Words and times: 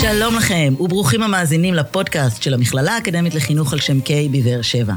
שלום 0.00 0.34
לכם, 0.34 0.74
וברוכים 0.80 1.22
המאזינים 1.22 1.74
לפודקאסט 1.74 2.42
של 2.42 2.54
המכללה 2.54 2.92
האקדמית 2.92 3.34
לחינוך 3.34 3.72
על 3.72 3.80
שם 3.80 4.00
קיי 4.00 4.28
בבאר 4.28 4.62
שבע. 4.62 4.94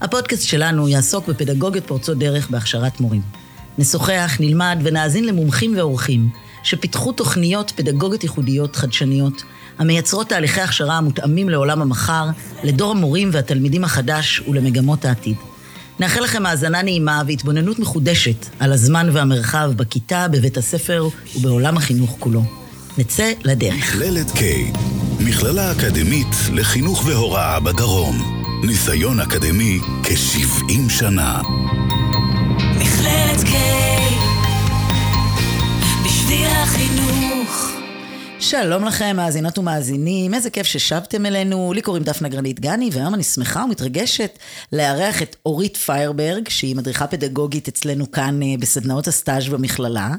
הפודקאסט 0.00 0.42
שלנו 0.42 0.88
יעסוק 0.88 1.28
בפדגוגיות 1.28 1.86
פורצות 1.86 2.18
דרך 2.18 2.50
בהכשרת 2.50 3.00
מורים. 3.00 3.22
נשוחח, 3.78 4.36
נלמד 4.40 4.78
ונאזין 4.84 5.24
למומחים 5.24 5.76
ואורחים 5.76 6.28
שפיתחו 6.62 7.12
תוכניות 7.12 7.70
פדגוגיות 7.76 8.22
ייחודיות 8.22 8.76
חדשניות, 8.76 9.42
המייצרות 9.78 10.28
תהליכי 10.28 10.60
הכשרה 10.60 10.98
המותאמים 10.98 11.48
לעולם 11.48 11.82
המחר, 11.82 12.26
לדור 12.64 12.90
המורים 12.90 13.28
והתלמידים 13.32 13.84
החדש 13.84 14.40
ולמגמות 14.48 15.04
העתיד. 15.04 15.36
נאחל 16.00 16.20
לכם 16.20 16.46
האזנה 16.46 16.82
נעימה 16.82 17.22
והתבוננות 17.26 17.78
מחודשת 17.78 18.46
על 18.60 18.72
הזמן 18.72 19.08
והמרחב 19.12 19.72
בכיתה, 19.76 20.28
בבית 20.28 20.56
הספר 20.56 21.08
ובעולם 21.36 21.76
החינוך 21.76 22.16
כולו. 22.20 22.63
נצא 22.98 23.32
לדרך. 23.44 23.74
מכללת 23.74 24.30
K, 24.30 24.40
מכללה 25.20 25.72
אקדמית 25.72 26.36
לחינוך 26.52 27.02
והוראה 27.06 27.60
בדרום. 27.60 28.42
ניסיון 28.66 29.20
אקדמי 29.20 29.78
כ-70 30.02 30.72
שנה. 30.88 31.42
מכללת 32.76 33.40
K, 33.40 33.54
בשביל 36.04 36.46
החינוך. 36.46 37.63
שלום 38.62 38.84
לכם, 38.84 39.16
מאזינות 39.16 39.58
ומאזינים, 39.58 40.34
איזה 40.34 40.50
כיף 40.50 40.66
ששבתם 40.66 41.26
אלינו. 41.26 41.72
לי 41.72 41.82
קוראים 41.82 42.02
דפנה 42.02 42.28
גרנית 42.28 42.60
גני, 42.60 42.90
והיום 42.92 43.14
אני 43.14 43.22
שמחה 43.22 43.64
ומתרגשת 43.64 44.38
לארח 44.72 45.22
את 45.22 45.36
אורית 45.46 45.76
פיירברג, 45.76 46.48
שהיא 46.48 46.76
מדריכה 46.76 47.06
פדגוגית 47.06 47.68
אצלנו 47.68 48.10
כאן 48.10 48.42
אה, 48.42 48.48
בסדנאות 48.60 49.08
הסטאז' 49.08 49.48
במכללה, 49.48 50.10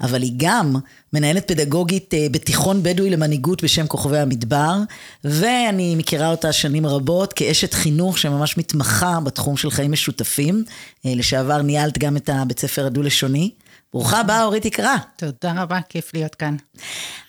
אבל 0.00 0.22
היא 0.22 0.32
גם 0.36 0.76
מנהלת 1.12 1.48
פדגוגית 1.48 2.14
אה, 2.14 2.26
בתיכון 2.30 2.82
בדואי 2.82 3.10
למנהיגות 3.10 3.64
בשם 3.64 3.86
כוכבי 3.86 4.18
המדבר, 4.18 4.76
ואני 5.24 5.96
מכירה 5.96 6.30
אותה 6.30 6.52
שנים 6.52 6.86
רבות 6.86 7.32
כאשת 7.32 7.74
חינוך 7.74 8.18
שממש 8.18 8.58
מתמחה 8.58 9.18
בתחום 9.24 9.56
של 9.56 9.70
חיים 9.70 9.92
משותפים. 9.92 10.64
אה, 11.06 11.12
לשעבר 11.16 11.62
ניהלת 11.62 11.98
גם 11.98 12.16
את 12.16 12.30
הבית 12.32 12.58
ספר 12.58 12.86
הדו-לשוני. 12.86 13.50
ברוכה 13.92 14.20
הבאה, 14.20 14.44
אורית 14.44 14.64
יקרה. 14.64 14.96
תודה 15.16 15.62
רבה, 15.62 15.78
כיף 15.88 16.10
להיות 16.14 16.34
כאן. 16.34 16.56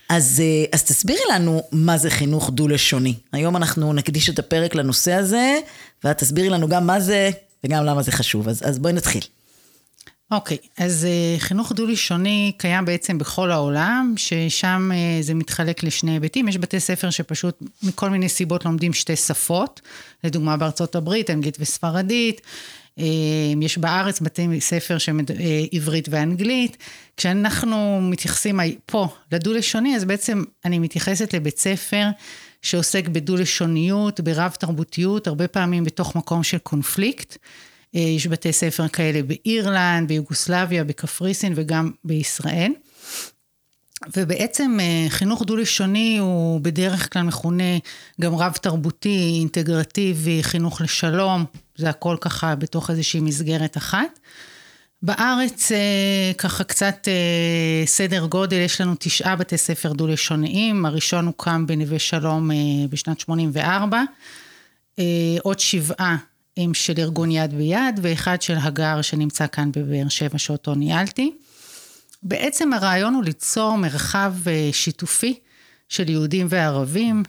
אז, 0.09 0.41
אה, 0.43 0.65
אז 0.73 0.83
תסבירי 0.83 1.21
לנו 1.33 1.63
מה 1.71 1.97
זה 1.97 2.09
חינוך 2.09 2.49
דו-לשוני. 2.49 3.13
היום 3.31 3.55
אנחנו 3.55 3.93
נקדיש 3.93 4.29
את 4.29 4.39
הפרק 4.39 4.75
לנושא 4.75 5.13
הזה, 5.13 5.59
ואת 6.03 6.17
תסבירי 6.17 6.49
לנו 6.49 6.67
גם 6.67 6.87
מה 6.87 6.99
זה 6.99 7.29
וגם 7.63 7.85
למה 7.85 8.01
זה 8.01 8.11
חשוב. 8.11 8.47
אז, 8.47 8.61
אז 8.65 8.79
בואי 8.79 8.93
נתחיל. 8.93 9.21
אוקיי, 10.31 10.57
okay, 10.61 10.83
אז 10.83 11.07
uh, 11.07 11.41
חינוך 11.41 11.71
דו-לשוני 11.71 12.51
קיים 12.57 12.85
בעצם 12.85 13.17
בכל 13.17 13.51
העולם, 13.51 14.13
ששם 14.17 14.91
uh, 14.91 15.23
זה 15.23 15.33
מתחלק 15.33 15.83
לשני 15.83 16.11
היבטים. 16.11 16.47
יש 16.47 16.57
בתי 16.57 16.79
ספר 16.79 17.09
שפשוט 17.09 17.63
מכל 17.83 18.09
מיני 18.09 18.29
סיבות 18.29 18.65
לומדים 18.65 18.93
שתי 18.93 19.15
שפות, 19.15 19.81
לדוגמה 20.23 20.57
בארצות 20.57 20.95
הברית, 20.95 21.29
אנגלית 21.29 21.57
וספרדית. 21.59 22.41
אמ, 22.99 23.61
יש 23.61 23.77
בארץ 23.77 24.19
בתי 24.19 24.61
ספר 24.61 24.97
שהם 24.97 25.19
אה, 25.39 25.63
עברית 25.71 26.07
ואנגלית. 26.11 26.77
כשאנחנו 27.17 28.01
מתייחסים 28.01 28.59
פה 28.85 29.07
לדו-לשוני, 29.31 29.95
אז 29.95 30.05
בעצם 30.05 30.43
אני 30.65 30.79
מתייחסת 30.79 31.33
לבית 31.33 31.57
ספר 31.57 32.05
שעוסק 32.61 33.07
בדו-לשוניות, 33.07 34.19
ברב 34.19 34.55
תרבותיות, 34.59 35.27
הרבה 35.27 35.47
פעמים 35.47 35.83
בתוך 35.83 36.15
מקום 36.15 36.43
של 36.43 36.57
קונפליקט. 36.57 37.37
אה, 37.95 38.01
יש 38.01 38.27
בתי 38.27 38.53
ספר 38.53 38.87
כאלה 38.87 39.21
באירלנד, 39.23 40.07
ביוגוסלביה, 40.07 40.83
בקפריסין 40.83 41.53
וגם 41.55 41.91
בישראל. 42.03 42.71
ובעצם 44.17 44.77
אה, 44.81 45.09
חינוך 45.09 45.43
דו-לשוני 45.43 46.17
הוא 46.17 46.61
בדרך 46.61 47.13
כלל 47.13 47.21
מכונה 47.21 47.77
גם 48.21 48.35
רב 48.35 48.53
תרבותי, 48.53 49.35
אינטגרטיבי, 49.39 50.43
חינוך 50.43 50.81
לשלום, 50.81 51.45
זה 51.75 51.89
הכל 51.89 52.17
ככה 52.21 52.55
בתוך 52.55 52.89
איזושהי 52.89 53.19
מסגרת 53.19 53.77
אחת. 53.77 54.19
בארץ 55.01 55.71
אה, 55.71 56.31
ככה 56.37 56.63
קצת 56.63 57.07
אה, 57.07 57.85
סדר 57.85 58.25
גודל, 58.25 58.57
יש 58.57 58.81
לנו 58.81 58.95
תשעה 58.99 59.35
בתי 59.35 59.57
ספר 59.57 59.93
דו-לשוניים, 59.93 60.85
הראשון 60.85 61.25
הוקם 61.25 61.67
בנווה 61.67 61.99
שלום 61.99 62.49
בשנת 62.89 63.19
84, 63.19 64.01
עוד 65.41 65.59
שבעה 65.59 66.17
הם 66.57 66.73
של 66.73 66.93
ארגון 66.97 67.31
יד 67.31 67.53
ביד, 67.53 67.99
ואחד 68.01 68.41
של 68.41 68.55
הגר 68.61 69.01
שנמצא 69.01 69.47
כאן 69.47 69.71
בבאר 69.71 70.09
שבע 70.09 70.37
שאותו 70.37 70.75
ניהלתי. 70.75 71.31
בעצם 72.23 72.73
הרעיון 72.73 73.13
הוא 73.13 73.23
ליצור 73.23 73.75
מרחב 73.77 74.33
אה, 74.47 74.69
שיתופי 74.71 75.39
של 75.89 76.09
יהודים 76.09 76.47
וערבים. 76.49 77.23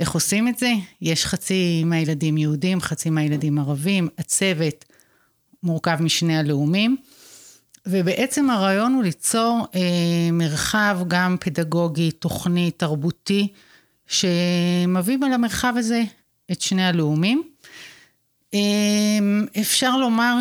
איך 0.00 0.12
עושים 0.12 0.48
את 0.48 0.58
זה? 0.58 0.72
יש 1.02 1.26
חצי 1.26 1.84
מהילדים 1.84 2.38
יהודים, 2.38 2.80
חצי 2.80 3.10
מהילדים 3.10 3.58
ערבים, 3.58 4.08
הצוות 4.18 4.84
מורכב 5.62 5.96
משני 6.00 6.38
הלאומים. 6.38 6.96
ובעצם 7.86 8.50
הרעיון 8.50 8.94
הוא 8.94 9.02
ליצור 9.02 9.66
אה, 9.74 9.80
מרחב 10.32 10.98
גם 11.08 11.36
פדגוגי, 11.40 12.10
תוכני, 12.10 12.70
תרבותי, 12.70 13.48
שמביא 14.06 15.18
למרחב 15.32 15.74
הזה 15.76 16.02
את 16.52 16.60
שני 16.60 16.86
הלאומים. 16.86 17.42
אה, 18.54 18.60
אפשר 19.60 19.96
לומר 19.96 20.38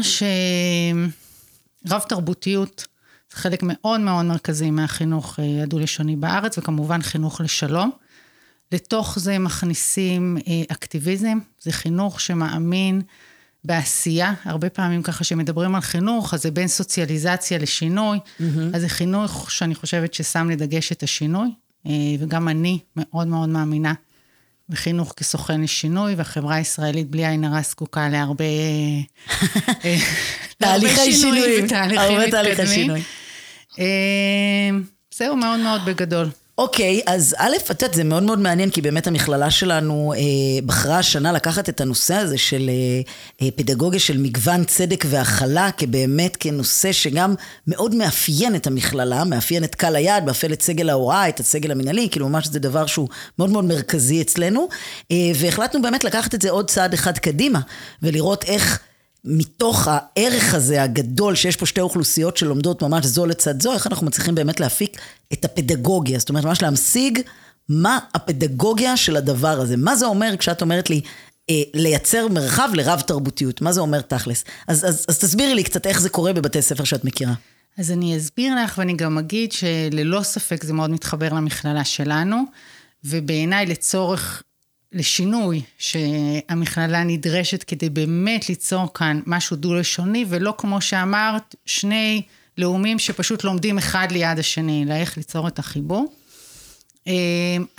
שרב 1.86 2.02
תרבותיות 2.02 2.88
חלק 3.36 3.64
מאוד 3.64 4.00
מאוד 4.00 4.26
מרכזי 4.26 4.72
מהחינוך 4.72 5.40
אה, 5.40 5.64
הדו-לשוני 5.64 6.16
בארץ, 6.16 6.58
וכמובן 6.58 7.02
חינוך 7.02 7.42
לשלום. 7.42 7.92
לתוך 8.72 9.20
זה 9.20 9.40
מכניסים 9.40 10.38
אה, 10.48 10.62
אקטיביזם, 10.72 11.38
זה 11.62 11.72
חינוך 11.72 12.22
שמאמין 12.22 13.02
בעשייה, 13.64 14.34
הרבה 14.44 14.70
פעמים 14.70 15.04
ככה 15.04 15.24
שמדברים 15.24 15.76
על 15.76 15.82
חינוך, 15.82 16.34
אז 16.34 16.42
זה 16.42 16.52
בין 16.52 16.68
סוציאליזציה 16.68 17.58
לשינוי, 17.58 18.18
mm-hmm. 18.18 18.44
אז 18.74 18.82
זה 18.82 18.90
חינוך 18.90 19.52
שאני 19.52 19.76
חושבת 19.76 20.14
ששם 20.14 20.50
לדגש 20.50 20.92
את 20.92 21.04
השינוי, 21.04 21.50
אה, 21.88 21.92
וגם 22.20 22.48
אני 22.48 22.80
מאוד 22.96 23.28
מאוד 23.28 23.50
מאמינה 23.50 23.94
בחינוך 24.70 25.14
כסוכן 25.18 25.62
לשינוי, 25.62 26.16
והחברה 26.16 26.56
הישראלית 26.56 27.10
בלי 27.10 27.26
עין 27.28 27.44
הרע 27.44 27.62
זקוקה 27.62 28.10
להרבה... 28.10 28.46
תהליכי 30.58 31.14
שינוי, 31.22 31.62
הרבה 31.98 32.32
תהליכי 32.32 32.68
שינוי. 32.68 33.02
אה, 33.80 34.70
זהו 35.14 35.36
מאוד 35.36 35.60
מאוד 35.60 35.82
בגדול. 35.86 36.30
אוקיי, 36.58 37.00
okay, 37.00 37.12
אז 37.12 37.36
א', 37.38 37.56
את 37.72 37.82
יודעת, 37.82 37.94
זה 37.94 38.04
מאוד 38.04 38.24
מאוד 38.24 38.40
מעניין, 38.40 38.70
כי 38.70 38.82
באמת 38.82 39.08
המכללה 39.08 39.52
שלנו 39.52 40.14
אה, 40.18 40.62
בחרה 40.66 40.98
השנה 40.98 41.32
לקחת 41.32 41.70
את 41.70 41.82
הנושא 41.82 42.14
הזה 42.14 42.38
של 42.38 42.70
אה, 42.70 43.02
אה, 43.42 43.52
פדגוגיה 43.56 44.00
של 44.00 44.18
מגוון 44.18 44.64
צדק 44.64 45.06
והכלה, 45.08 45.72
כבאמת 45.72 46.38
כנושא 46.40 46.92
שגם 46.92 47.36
מאוד 47.68 47.96
מאפיין 47.96 48.56
את 48.56 48.68
המכללה, 48.68 49.24
מאפיין 49.24 49.64
את 49.64 49.76
קהל 49.76 49.96
היעד, 49.96 50.26
מאפיין 50.26 50.54
את 50.54 50.62
סגל 50.62 50.90
ההוראה, 50.90 51.30
את 51.30 51.40
הסגל 51.40 51.72
המנהלי, 51.72 52.08
כאילו 52.12 52.30
ממש 52.30 52.48
זה 52.48 52.60
דבר 52.60 52.86
שהוא 52.86 53.08
מאוד 53.40 53.50
מאוד 53.50 53.66
מרכזי 53.66 54.22
אצלנו, 54.22 54.68
אה, 55.12 55.32
והחלטנו 55.36 55.82
באמת 55.82 56.04
לקחת 56.04 56.36
את 56.36 56.42
זה 56.42 56.50
עוד 56.50 56.70
צעד 56.70 56.94
אחד 56.94 57.18
קדימה, 57.18 57.60
ולראות 58.02 58.44
איך... 58.44 58.80
מתוך 59.26 59.88
הערך 59.92 60.54
הזה 60.54 60.84
הגדול, 60.84 61.36
שיש 61.36 61.56
פה 61.56 61.66
שתי 61.66 61.82
אוכלוסיות 61.82 62.38
שלומדות 62.38 62.82
ממש 62.82 63.06
זו 63.06 63.26
לצד 63.26 63.62
זו, 63.62 63.74
איך 63.74 63.88
אנחנו 63.88 64.08
מצליחים 64.08 64.36
באמת 64.36 64.60
להפיק 64.60 65.02
את 65.34 65.46
הפדגוגיה, 65.46 66.20
זאת 66.20 66.30
אומרת, 66.30 66.46
ממש 66.46 66.62
להמשיג 66.62 67.20
מה 67.70 68.00
הפדגוגיה 68.14 68.98
של 68.98 69.16
הדבר 69.16 69.60
הזה. 69.62 69.78
מה 69.78 69.96
זה 69.96 70.06
אומר 70.06 70.38
כשאת 70.38 70.62
אומרת 70.62 70.90
לי, 70.90 71.02
אה, 71.50 71.62
לייצר 71.74 72.28
מרחב 72.28 72.70
לרב 72.74 73.02
תרבותיות, 73.02 73.62
מה 73.62 73.72
זה 73.72 73.82
אומר 73.82 74.02
תכלס? 74.02 74.44
אז, 74.68 74.86
אז, 74.86 75.06
אז 75.10 75.20
תסבירי 75.20 75.56
לי 75.56 75.64
קצת 75.64 75.88
איך 75.88 76.02
זה 76.02 76.10
קורה 76.10 76.34
בבתי 76.34 76.62
ספר 76.62 76.84
שאת 76.84 77.06
מכירה. 77.06 77.34
אז 77.78 77.92
אני 77.92 78.18
אסביר 78.18 78.56
לך, 78.64 78.78
ואני 78.78 78.94
גם 78.94 79.18
אגיד 79.18 79.52
שללא 79.52 80.24
ספק 80.24 80.64
זה 80.64 80.74
מאוד 80.74 80.90
מתחבר 80.90 81.34
למכללה 81.34 81.86
שלנו, 81.86 82.44
ובעיניי 83.04 83.66
לצורך 83.66 84.44
לשינוי 84.96 85.62
שהמכללה 85.78 87.04
נדרשת 87.04 87.64
כדי 87.64 87.90
באמת 87.90 88.50
ליצור 88.50 88.94
כאן 88.94 89.22
משהו 89.26 89.56
דו-לשוני, 89.56 90.26
ולא 90.30 90.54
כמו 90.58 90.82
שאמרת, 90.82 91.56
שני 91.66 92.22
לאומים 92.58 93.00
שפשוט 93.00 93.44
לומדים 93.44 93.78
אחד 93.78 94.08
ליד 94.12 94.40
השני, 94.40 94.84
אלא 94.84 94.94
איך 94.94 95.18
ליצור 95.18 95.48
את 95.48 95.60
החיבור. 95.60 96.14
אה, 97.08 97.14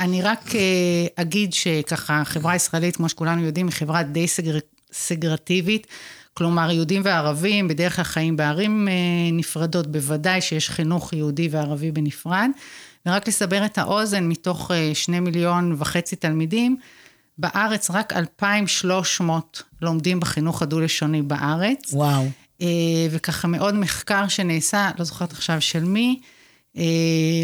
אני 0.00 0.22
רק 0.22 0.54
אה, 0.54 1.06
אגיד 1.16 1.52
שככה, 1.52 2.20
החברה 2.20 2.52
הישראלית, 2.52 2.96
כמו 2.96 3.08
שכולנו 3.08 3.44
יודעים, 3.44 3.66
היא 3.66 3.74
חברה 3.74 4.02
די 4.02 4.28
סגר, 4.28 4.58
סגרטיבית. 4.92 5.86
כלומר, 6.34 6.70
יהודים 6.70 7.02
וערבים 7.04 7.68
בדרך 7.68 7.96
כלל 7.96 8.04
חיים 8.04 8.36
בערים 8.36 8.88
אה, 8.88 8.94
נפרדות, 9.32 9.86
בוודאי 9.86 10.40
שיש 10.40 10.70
חינוך 10.70 11.12
יהודי 11.12 11.48
וערבי 11.48 11.92
בנפרד. 11.92 12.50
ורק 13.06 13.28
לסבר 13.28 13.64
את 13.64 13.78
האוזן, 13.78 14.28
מתוך 14.28 14.70
שני 14.94 15.20
מיליון 15.20 15.76
וחצי 15.78 16.16
תלמידים, 16.16 16.76
בארץ 17.38 17.90
רק 17.90 18.12
2,300 18.12 19.62
לומדים 19.82 20.20
בחינוך 20.20 20.62
הדו-לשוני 20.62 21.22
בארץ. 21.22 21.92
וואו. 21.92 22.26
אה, 22.62 22.66
וככה 23.10 23.48
מאוד 23.48 23.74
מחקר 23.74 24.28
שנעשה, 24.28 24.90
לא 24.98 25.04
זוכרת 25.04 25.32
עכשיו 25.32 25.60
של 25.60 25.84
מי, 25.84 26.20
אה, 26.76 26.82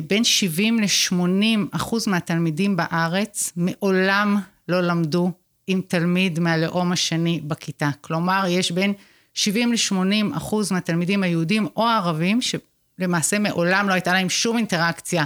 בין 0.07 0.25
70 0.25 0.81
ל-80 0.81 1.59
אחוז 1.71 2.09
מהתלמידים 2.09 2.77
בארץ 2.77 3.53
מעולם 3.57 4.41
לא 4.69 4.81
למדו 4.81 5.33
עם 5.67 5.81
תלמיד 5.89 6.41
מהלאום 6.41 6.93
השני 6.93 7.41
בכיתה. 7.45 7.91
כלומר, 8.01 8.45
יש 8.49 8.73
בין 8.73 8.93
70 9.35 9.73
ל-80 9.73 10.37
אחוז 10.37 10.73
מהתלמידים 10.73 11.23
היהודים 11.23 11.69
או 11.77 11.89
הערבים, 11.89 12.39
שלמעשה 12.41 13.39
מעולם 13.39 13.89
לא 13.89 13.93
הייתה 13.93 14.13
להם 14.13 14.29
שום 14.29 14.57
אינטראקציה 14.57 15.25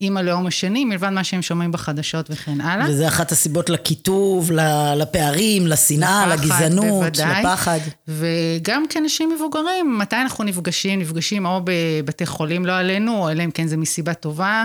עם 0.00 0.16
הלאום 0.16 0.46
השני, 0.46 0.84
מלבד 0.84 1.08
מה 1.08 1.24
שהם 1.24 1.42
שומעים 1.42 1.72
בחדשות 1.72 2.26
וכן 2.30 2.60
הלאה. 2.60 2.90
וזה 2.90 3.08
אחת 3.08 3.32
הסיבות 3.32 3.70
לקיטוב, 3.70 4.50
לפערים, 4.96 5.66
לשנאה, 5.66 6.26
לפחד, 6.26 6.44
לגזענות, 6.44 7.02
בוודאי. 7.02 7.42
לפחד. 7.44 7.78
וגם 8.08 8.84
כאנשים 8.88 9.32
מבוגרים, 9.36 9.98
מתי 9.98 10.16
אנחנו 10.16 10.44
נפגשים? 10.44 11.00
נפגשים 11.00 11.46
או 11.46 11.60
בבתי 11.64 12.26
חולים, 12.26 12.66
לא 12.66 12.72
עלינו, 12.72 13.30
אלא 13.30 13.44
אם 13.44 13.50
כן 13.50 13.66
זה 13.66 13.76
מסיבה 13.76 14.14
טובה, 14.14 14.64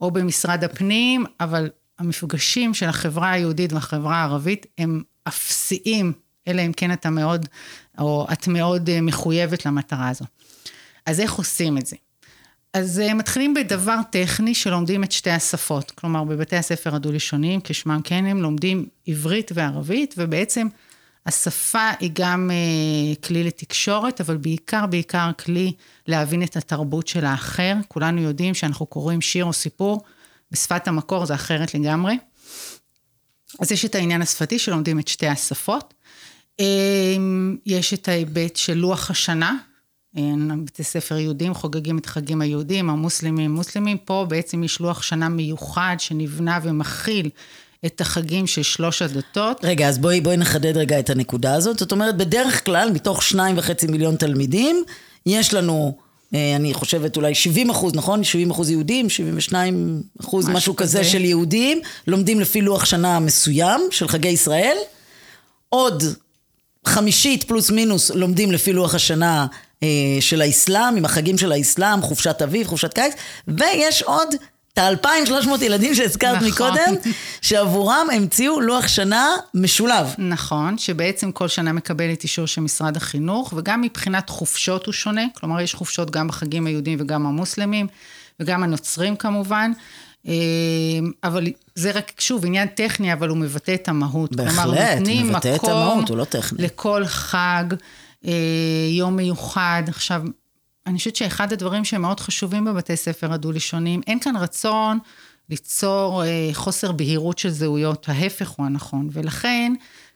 או 0.00 0.10
במשרד 0.10 0.64
הפנים, 0.64 1.24
אבל 1.40 1.70
המפגשים 1.98 2.74
של 2.74 2.88
החברה 2.88 3.30
היהודית 3.30 3.72
והחברה 3.72 4.16
הערבית 4.16 4.66
הם 4.78 5.02
אפסיים, 5.28 6.12
אלא 6.48 6.62
אם 6.62 6.72
כן 6.72 6.92
אתה 6.92 7.10
מאוד, 7.10 7.46
או 7.98 8.26
את 8.32 8.48
מאוד 8.48 8.88
אה, 8.88 9.00
מחויבת 9.00 9.66
למטרה 9.66 10.08
הזו. 10.08 10.24
אז 11.06 11.20
איך 11.20 11.32
עושים 11.32 11.78
את 11.78 11.86
זה? 11.86 11.96
אז 12.74 13.00
אה, 13.00 13.14
מתחילים 13.14 13.54
בדבר 13.54 13.96
טכני 14.10 14.54
שלומדים 14.54 15.04
את 15.04 15.12
שתי 15.12 15.30
השפות. 15.30 15.90
כלומר, 15.90 16.24
בבתי 16.24 16.56
הספר 16.56 16.94
הדו-לשוניים, 16.94 17.60
כשמם 17.64 18.00
כן 18.04 18.24
הם 18.24 18.42
לומדים 18.42 18.86
עברית 19.06 19.50
וערבית, 19.54 20.14
ובעצם 20.18 20.68
השפה 21.26 21.90
היא 22.00 22.10
גם 22.12 22.50
אה, 22.50 23.14
כלי 23.22 23.44
לתקשורת, 23.44 24.20
אבל 24.20 24.36
בעיקר, 24.36 24.86
בעיקר 24.86 25.30
כלי 25.44 25.72
להבין 26.06 26.42
את 26.42 26.56
התרבות 26.56 27.08
של 27.08 27.24
האחר. 27.24 27.74
כולנו 27.88 28.22
יודעים 28.22 28.54
שאנחנו 28.54 28.86
קוראים 28.86 29.20
שיר 29.20 29.44
או 29.44 29.52
סיפור, 29.52 30.02
בשפת 30.50 30.88
המקור 30.88 31.26
זה 31.26 31.34
אחרת 31.34 31.74
לגמרי. 31.74 32.18
אז 33.60 33.72
יש 33.72 33.84
את 33.84 33.94
העניין 33.94 34.22
השפתי 34.22 34.58
שלומדים 34.58 34.98
את 34.98 35.08
שתי 35.08 35.26
השפות. 35.26 35.94
אה, 36.60 37.16
יש 37.66 37.94
את 37.94 38.08
ההיבט 38.08 38.56
של 38.56 38.74
לוח 38.74 39.10
השנה, 39.10 39.56
בתי 40.64 40.82
ספר 40.82 41.18
יהודים 41.18 41.54
חוגגים 41.54 41.98
את 41.98 42.06
חגים 42.06 42.40
היהודים, 42.40 42.90
המוסלמים 42.90 43.50
מוסלמים, 43.50 43.98
פה 43.98 44.26
בעצם 44.28 44.64
יש 44.64 44.80
לוח 44.80 45.02
שנה 45.02 45.28
מיוחד 45.28 45.96
שנבנה 45.98 46.58
ומכיל 46.62 47.30
את 47.86 48.00
החגים 48.00 48.46
של 48.46 48.62
שלוש 48.62 49.02
הדתות. 49.02 49.60
רגע, 49.64 49.88
אז 49.88 49.98
בואי, 49.98 50.20
בואי 50.20 50.36
נחדד 50.36 50.76
רגע 50.76 50.98
את 50.98 51.10
הנקודה 51.10 51.54
הזאת. 51.54 51.78
זאת 51.78 51.92
אומרת, 51.92 52.16
בדרך 52.16 52.64
כלל, 52.64 52.90
מתוך 52.90 53.22
שניים 53.22 53.58
וחצי 53.58 53.86
מיליון 53.86 54.16
תלמידים, 54.16 54.84
יש 55.26 55.54
לנו, 55.54 55.96
אה, 56.34 56.56
אני 56.56 56.74
חושבת 56.74 57.16
אולי 57.16 57.34
70 57.34 57.70
אחוז, 57.70 57.94
נכון? 57.94 58.24
70 58.24 58.50
אחוז 58.50 58.70
יהודים, 58.70 59.10
72 59.10 60.02
אחוז, 60.20 60.44
משהו, 60.44 60.56
משהו 60.56 60.76
כזה 60.76 61.04
של 61.04 61.24
יהודים, 61.24 61.80
לומדים 62.06 62.40
לפי 62.40 62.60
לוח 62.60 62.84
שנה 62.84 63.20
מסוים 63.20 63.80
של 63.90 64.08
חגי 64.08 64.28
ישראל. 64.28 64.76
עוד 65.68 66.02
חמישית 66.86 67.44
פלוס 67.44 67.70
מינוס 67.70 68.10
לומדים 68.10 68.52
לפי 68.52 68.72
לוח 68.72 68.94
השנה 68.94 69.46
של 70.20 70.40
האסלאם, 70.40 70.96
עם 70.96 71.04
החגים 71.04 71.38
של 71.38 71.52
האסלאם, 71.52 72.02
חופשת 72.02 72.42
אביב, 72.42 72.66
חופשת 72.66 72.94
קיץ, 72.94 73.14
ויש 73.48 74.02
עוד 74.02 74.28
את 74.72 74.78
ה-2,300 74.78 75.64
ילדים 75.64 75.94
שהזכרת 75.94 76.36
נכון. 76.36 76.48
מקודם, 76.48 76.94
שעבורם 77.40 78.06
המציאו 78.12 78.60
לוח 78.60 78.88
שנה 78.88 79.28
משולב. 79.54 80.14
נכון, 80.18 80.78
שבעצם 80.78 81.32
כל 81.32 81.48
שנה 81.48 81.72
מקבלת 81.72 82.22
אישור 82.22 82.46
של 82.46 82.60
משרד 82.60 82.96
החינוך, 82.96 83.54
וגם 83.56 83.80
מבחינת 83.80 84.30
חופשות 84.30 84.86
הוא 84.86 84.92
שונה, 84.92 85.22
כלומר 85.34 85.60
יש 85.60 85.74
חופשות 85.74 86.10
גם 86.10 86.28
בחגים 86.28 86.66
היהודים 86.66 86.98
וגם 87.00 87.26
המוסלמים, 87.26 87.86
וגם 88.40 88.62
הנוצרים 88.62 89.16
כמובן. 89.16 89.72
אה, 90.28 90.32
אבל 91.24 91.46
זה 91.74 91.90
רק, 91.90 92.12
שוב, 92.18 92.46
עניין 92.46 92.68
טכני, 92.68 93.12
אבל 93.12 93.28
הוא 93.28 93.36
מבטא 93.36 93.74
את 93.74 93.88
המהות. 93.88 94.36
בהחלט, 94.36 94.98
מבטא 95.06 95.54
את 95.54 95.64
המהות, 95.64 96.08
הוא 96.08 96.16
לא 96.16 96.24
טכני. 96.24 96.62
לכל 96.62 97.06
חג. 97.06 97.64
אה, 98.26 98.32
יום 98.90 99.16
מיוחד. 99.16 99.82
עכשיו, 99.88 100.22
אני 100.86 100.98
חושבת 100.98 101.16
שאחד 101.16 101.52
הדברים 101.52 101.84
שהם 101.84 102.02
מאוד 102.02 102.20
חשובים 102.20 102.64
בבתי 102.64 102.96
ספר 102.96 103.32
הדו-לשוניים, 103.32 104.00
אין 104.06 104.20
כאן 104.20 104.36
רצון 104.36 104.98
ליצור 105.50 106.24
אה, 106.24 106.50
חוסר 106.52 106.92
בהירות 106.92 107.38
של 107.38 107.50
זהויות, 107.50 108.08
ההפך 108.08 108.48
הוא 108.48 108.66
הנכון. 108.66 109.08
ולכן, 109.12 109.72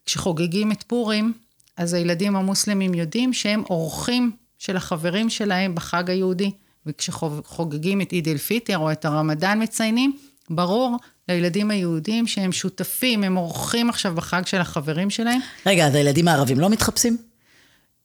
כשחוגגים 0.07 0.73
את 0.73 0.83
פורים, 0.83 1.33
אז 1.77 1.95
הילדים 1.95 2.37
המוסלמים 2.37 2.95
יודעים 2.95 3.33
שהם 3.33 3.63
אורחים 3.71 4.31
של 4.59 4.77
החברים 4.77 5.31
שלהם 5.31 5.75
בחג 5.75 6.11
היהודי. 6.11 6.51
וכשחוגגים 6.87 8.01
את 8.01 8.13
עיד 8.13 8.29
אל 8.29 8.39
פיטר 8.39 8.79
או 8.79 8.93
את 8.93 9.05
הרמדאן 9.05 9.63
מציינים, 9.63 10.17
ברור 10.51 10.97
לילדים 11.29 11.71
היהודים 11.71 12.27
שהם 12.27 12.53
שותפים, 12.53 13.25
הם 13.25 13.37
אורחים 13.37 13.91
עכשיו 13.91 14.15
בחג 14.15 14.47
של 14.47 14.61
החברים 14.61 15.11
שלהם. 15.11 15.41
רגע, 15.67 15.87
אז 15.87 15.95
הילדים 15.95 16.29
הערבים 16.29 16.61
לא 16.61 16.69
מתחפשים? 16.69 17.17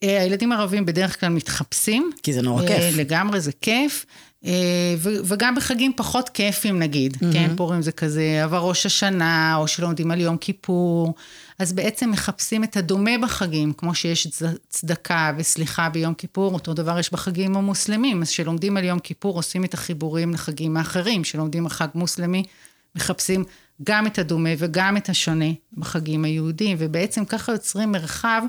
אה, 0.04 0.22
הילדים 0.22 0.52
הערבים 0.52 0.86
בדרך 0.86 1.20
כלל 1.20 1.30
מתחפשים. 1.30 2.12
כי 2.24 2.34
זה 2.34 2.42
נורא 2.42 2.64
אה, 2.64 2.68
כיף. 2.68 2.98
לגמרי, 2.98 3.42
זה 3.42 3.52
כיף. 3.62 4.06
אה, 4.46 4.96
וגם 5.02 5.56
בחגים 5.56 5.94
פחות 5.96 6.30
כיפים 6.30 6.80
נגיד, 6.80 7.16
mm-hmm. 7.16 7.34
כן, 7.34 7.56
פורים 7.56 7.82
זה 7.82 7.92
כזה, 7.92 8.44
עבר 8.44 8.58
ראש 8.58 8.86
השנה, 8.86 9.56
או 9.56 9.68
שלומדים 9.68 10.12
על 10.12 10.20
יום 10.20 10.38
כיפור, 10.38 11.14
אז 11.60 11.74
בעצם 11.74 12.12
מחפשים 12.12 12.64
את 12.64 12.78
הדומה 12.78 13.12
בחגים, 13.22 13.74
כמו 13.74 13.96
שיש 13.96 14.28
צדקה 14.70 15.32
וסליחה 15.38 15.90
ביום 15.90 16.14
כיפור, 16.14 16.54
אותו 16.54 16.74
דבר 16.74 17.00
יש 17.00 17.14
בחגים 17.14 17.56
המוסלמים, 17.56 18.22
אז 18.22 18.30
שלומדים 18.30 18.78
על 18.78 18.84
יום 18.84 19.00
כיפור 19.00 19.36
עושים 19.36 19.66
את 19.66 19.74
החיבורים 19.74 20.34
לחגים 20.34 20.78
האחרים, 20.78 21.24
שלומדים 21.24 21.64
על 21.64 21.70
חג 21.70 21.88
מוסלמי, 21.96 22.44
מחפשים 22.96 23.44
גם 23.84 24.08
את 24.08 24.20
הדומה 24.20 24.50
וגם 24.58 24.98
את 24.98 25.10
השונה 25.10 25.52
בחגים 25.78 26.26
היהודים, 26.26 26.78
ובעצם 26.80 27.26
ככה 27.26 27.52
יוצרים 27.52 27.92
מרחב 27.92 28.42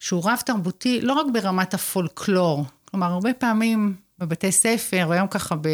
שהוא 0.00 0.22
רב 0.24 0.38
תרבותי 0.46 1.00
לא 1.00 1.12
רק 1.12 1.26
ברמת 1.32 1.74
הפולקלור, 1.74 2.64
כלומר 2.84 3.06
הרבה 3.06 3.32
פעמים 3.32 3.94
בבתי 4.18 4.52
ספר, 4.52 5.06
והיום 5.08 5.26
ככה 5.28 5.56
ב... 5.56 5.68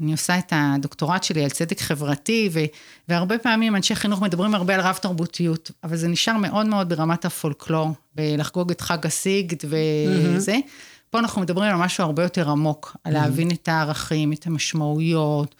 אני 0.00 0.12
עושה 0.12 0.38
את 0.38 0.52
הדוקטורט 0.56 1.24
שלי 1.24 1.44
על 1.44 1.50
צדק 1.50 1.80
חברתי, 1.80 2.48
ו, 2.52 2.60
והרבה 3.08 3.38
פעמים 3.38 3.76
אנשי 3.76 3.94
חינוך 3.94 4.22
מדברים 4.22 4.54
הרבה 4.54 4.74
על 4.74 4.80
רב 4.80 4.98
תרבותיות, 5.02 5.70
אבל 5.84 5.96
זה 5.96 6.08
נשאר 6.08 6.36
מאוד 6.36 6.66
מאוד 6.66 6.88
ברמת 6.88 7.24
הפולקלור, 7.24 7.90
בלחגוג 8.14 8.70
את 8.70 8.80
חג 8.80 9.06
הסיגד 9.06 9.56
וזה. 9.64 10.52
Mm-hmm. 10.52 11.10
פה 11.10 11.18
אנחנו 11.18 11.42
מדברים 11.42 11.70
על 11.70 11.76
משהו 11.76 12.04
הרבה 12.04 12.22
יותר 12.22 12.50
עמוק, 12.50 12.96
על 13.04 13.12
mm-hmm. 13.12 13.16
להבין 13.16 13.50
את 13.50 13.68
הערכים, 13.68 14.32
את 14.32 14.46
המשמעויות, 14.46 15.54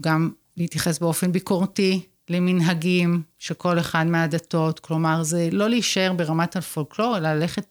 גם 0.00 0.30
להתייחס 0.56 0.98
באופן 0.98 1.32
ביקורתי 1.32 2.00
למנהגים 2.30 3.22
של 3.38 3.54
כל 3.54 3.78
אחד 3.78 4.06
מהדתות, 4.06 4.80
כלומר 4.80 5.22
זה 5.22 5.48
לא 5.52 5.68
להישאר 5.68 6.12
ברמת 6.12 6.56
הפולקלור, 6.56 7.16
אלא 7.16 7.34
ללכת 7.34 7.66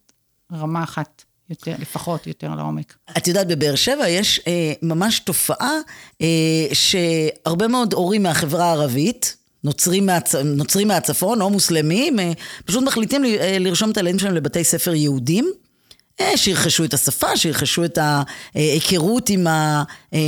רמה 0.53 0.83
אחת 0.83 1.23
יותר, 1.49 1.75
לפחות 1.79 2.27
יותר 2.27 2.55
לעומק. 2.55 2.95
את 3.17 3.27
יודעת, 3.27 3.47
בבאר 3.47 3.75
שבע 3.75 4.09
יש 4.09 4.41
אה, 4.47 4.73
ממש 4.81 5.19
תופעה 5.19 5.77
אה, 6.21 6.27
שהרבה 6.73 7.67
מאוד 7.67 7.93
הורים 7.93 8.23
מהחברה 8.23 8.65
הערבית, 8.65 9.37
נוצרים, 9.63 10.05
מהצ... 10.05 10.35
נוצרים 10.35 10.87
מהצפון 10.87 11.41
או 11.41 11.49
מוסלמים, 11.49 12.19
אה, 12.19 12.31
פשוט 12.65 12.83
מחליטים 12.83 13.23
ל... 13.23 13.27
אה, 13.27 13.57
לרשום 13.59 13.91
את 13.91 13.97
הילדים 13.97 14.19
שלהם 14.19 14.33
לבתי 14.33 14.63
ספר 14.63 14.93
יהודים. 14.93 15.51
אה, 16.21 16.37
שירכשו 16.37 16.83
את 16.83 16.93
השפה, 16.93 17.37
שירכשו 17.37 17.85
את 17.85 17.97
ההיכרות 18.55 19.29
עם, 19.29 19.47
ה, 19.47 19.83
אה, 20.13 20.19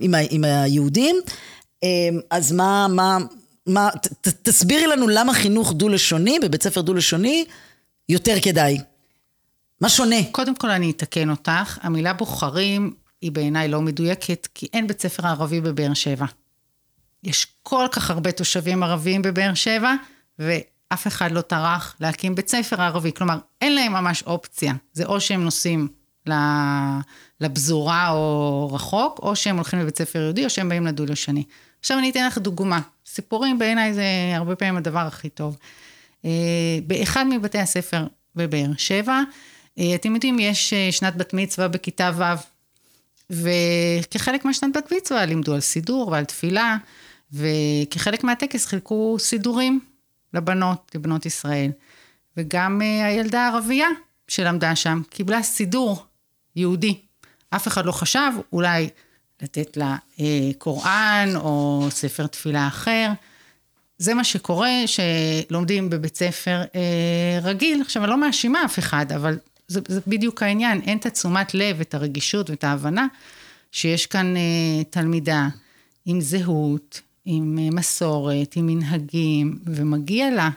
עם, 0.00 0.14
ה, 0.14 0.18
עם 0.30 0.44
היהודים. 0.44 1.16
אה, 1.84 1.88
אז 2.30 2.52
מה, 2.52 2.86
מה, 2.90 3.18
מה, 3.66 3.90
ת, 4.20 4.28
תסבירי 4.28 4.86
לנו 4.86 5.08
למה 5.08 5.34
חינוך 5.34 5.72
דו-לשוני, 5.72 6.38
בבית 6.38 6.62
ספר 6.62 6.80
דו-לשוני, 6.80 7.44
יותר 8.08 8.34
כדאי. 8.42 8.78
מה 9.80 9.88
שונה? 9.88 10.16
קודם 10.32 10.54
כל 10.54 10.70
אני 10.70 10.90
אתקן 10.90 11.30
אותך, 11.30 11.78
המילה 11.82 12.12
בוחרים 12.12 12.94
היא 13.20 13.32
בעיניי 13.32 13.68
לא 13.68 13.80
מדויקת, 13.80 14.48
כי 14.54 14.68
אין 14.72 14.86
בית 14.86 15.02
ספר 15.02 15.26
ערבי 15.26 15.60
בבאר 15.60 15.94
שבע. 15.94 16.26
יש 17.24 17.46
כל 17.62 17.86
כך 17.92 18.10
הרבה 18.10 18.32
תושבים 18.32 18.82
ערבים 18.82 19.22
בבאר 19.22 19.54
שבע, 19.54 19.94
ואף 20.38 21.06
אחד 21.06 21.32
לא 21.32 21.40
טרח 21.40 21.96
להקים 22.00 22.34
בית 22.34 22.48
ספר 22.48 22.82
ערבי. 22.82 23.12
כלומר, 23.12 23.38
אין 23.60 23.74
להם 23.74 23.92
ממש 23.92 24.22
אופציה. 24.22 24.74
זה 24.92 25.04
או 25.04 25.20
שהם 25.20 25.44
נוסעים 25.44 25.88
לפזורה 27.40 28.10
או 28.10 28.70
רחוק, 28.72 29.18
או 29.22 29.36
שהם 29.36 29.56
הולכים 29.56 29.78
לבית 29.78 29.98
ספר 29.98 30.18
יהודי, 30.18 30.44
או 30.44 30.50
שהם 30.50 30.68
באים 30.68 30.86
לדו-לשוני. 30.86 31.44
עכשיו 31.80 31.98
אני 31.98 32.10
אתן 32.10 32.26
לך 32.26 32.38
דוגמה. 32.38 32.80
סיפורים 33.16 33.58
בעיניי 33.58 33.94
זה 33.94 34.04
הרבה 34.34 34.56
פעמים 34.56 34.76
הדבר 34.76 34.98
הכי 35.06 35.28
טוב. 35.28 35.56
אה, 36.24 36.30
באחד 36.86 37.24
מבתי 37.26 37.58
הספר 37.58 38.06
בבאר 38.34 38.70
שבע, 38.76 39.20
אה, 39.78 39.94
אתם 39.94 40.14
יודעים, 40.14 40.38
יש 40.38 40.72
אה, 40.72 40.92
שנת 40.92 41.16
בת 41.16 41.34
מצווה 41.34 41.68
בכיתה 41.68 42.10
ו', 42.16 42.22
וכחלק 43.30 44.44
מהשנת 44.44 44.76
בת 44.76 44.92
מצווה 44.92 45.26
לימדו 45.26 45.54
על 45.54 45.60
סידור 45.60 46.08
ועל 46.08 46.24
תפילה, 46.24 46.76
וכחלק 47.32 48.24
מהטקס 48.24 48.66
חילקו 48.66 49.16
סידורים 49.18 49.80
לבנות, 50.34 50.90
לבנות 50.94 51.26
ישראל. 51.26 51.70
וגם 52.36 52.80
הילדה 52.80 53.40
הערבייה 53.40 53.88
שלמדה 54.28 54.76
שם 54.76 55.02
קיבלה 55.10 55.42
סידור 55.42 56.04
יהודי. 56.56 57.00
אף 57.50 57.68
אחד 57.68 57.86
לא 57.86 57.92
חשב, 57.92 58.30
אולי 58.52 58.88
לתת 59.42 59.76
לה 59.76 59.96
אה, 60.20 60.50
קוראן 60.58 61.28
או 61.36 61.86
ספר 61.90 62.26
תפילה 62.26 62.68
אחר. 62.68 63.12
זה 63.98 64.14
מה 64.14 64.24
שקורה 64.24 64.70
שלומדים 64.86 65.90
בבית 65.90 66.16
ספר 66.16 66.62
אה, 66.74 67.38
רגיל. 67.42 67.80
עכשיו, 67.80 68.02
אני 68.02 68.10
לא 68.10 68.20
מאשימה 68.20 68.64
אף 68.64 68.78
אחד, 68.78 69.12
אבל 69.12 69.38
זה, 69.68 69.80
זה 69.88 70.00
בדיוק 70.06 70.42
העניין. 70.42 70.80
אין 70.80 70.98
את 70.98 71.06
התשומת 71.06 71.54
לב, 71.54 71.80
את 71.80 71.94
הרגישות 71.94 72.50
ואת 72.50 72.64
ההבנה 72.64 73.06
שיש 73.72 74.06
כאן 74.06 74.36
אה, 74.36 74.84
תלמידה 74.90 75.48
עם 76.04 76.20
זהות, 76.20 77.00
עם 77.24 77.58
אה, 77.60 77.68
מסורת, 77.72 78.56
עם 78.56 78.66
מנהגים, 78.66 79.58
ומגיע 79.66 80.30
לה 80.30 80.50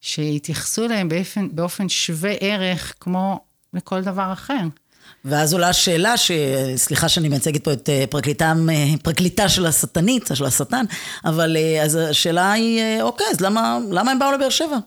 שיתייחסו 0.00 0.84
אליהם 0.84 1.08
באופן, 1.08 1.48
באופן 1.52 1.88
שווה 1.88 2.32
ערך 2.40 2.94
כמו 3.00 3.40
לכל 3.74 4.02
דבר 4.02 4.32
אחר. 4.32 4.60
ואז 5.24 5.52
עולה 5.52 5.68
השאלה, 5.68 6.16
ש... 6.16 6.30
סליחה 6.76 7.08
שאני 7.08 7.28
מייצגת 7.28 7.64
פה 7.64 7.72
את 7.72 7.88
אה, 7.88 8.04
פרקליטם, 8.10 8.68
אה, 8.72 8.84
פרקליטה 9.02 9.48
של 9.48 9.66
השטנית, 9.66 10.30
של 10.34 10.44
השטן, 10.44 10.84
אבל 11.24 11.56
אה, 11.56 11.82
אז 11.82 11.96
השאלה 11.96 12.52
היא, 12.52 13.02
אוקיי, 13.02 13.26
אז 13.30 13.40
למה, 13.40 13.78
למה 13.90 14.10
הם 14.10 14.18
באו 14.18 14.32
לבאר 14.32 14.50
שבע? 14.50 14.78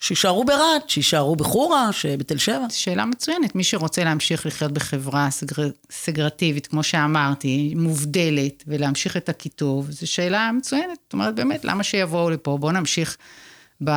שיישארו 0.00 0.44
ברהט, 0.44 0.88
שיישארו 0.88 1.36
בחורה, 1.36 1.92
שבתל 1.92 2.38
שבע. 2.38 2.66
שאלה 2.70 3.04
מצוינת. 3.04 3.54
מי 3.54 3.64
שרוצה 3.64 4.04
להמשיך 4.04 4.46
לחיות 4.46 4.72
בחברה 4.72 5.30
סגר... 5.30 5.68
סגרטיבית, 5.90 6.66
כמו 6.66 6.82
שאמרתי, 6.82 7.74
מובדלת, 7.76 8.64
ולהמשיך 8.66 9.16
את 9.16 9.28
הקיטוב, 9.28 9.90
זו 9.90 10.06
שאלה 10.06 10.50
מצוינת. 10.52 10.98
זאת 11.04 11.12
אומרת, 11.12 11.34
באמת, 11.34 11.64
למה 11.64 11.82
שיבואו 11.82 12.30
לפה? 12.30 12.56
בואו 12.60 12.72
נמשיך 12.72 13.16
ב... 13.84 13.90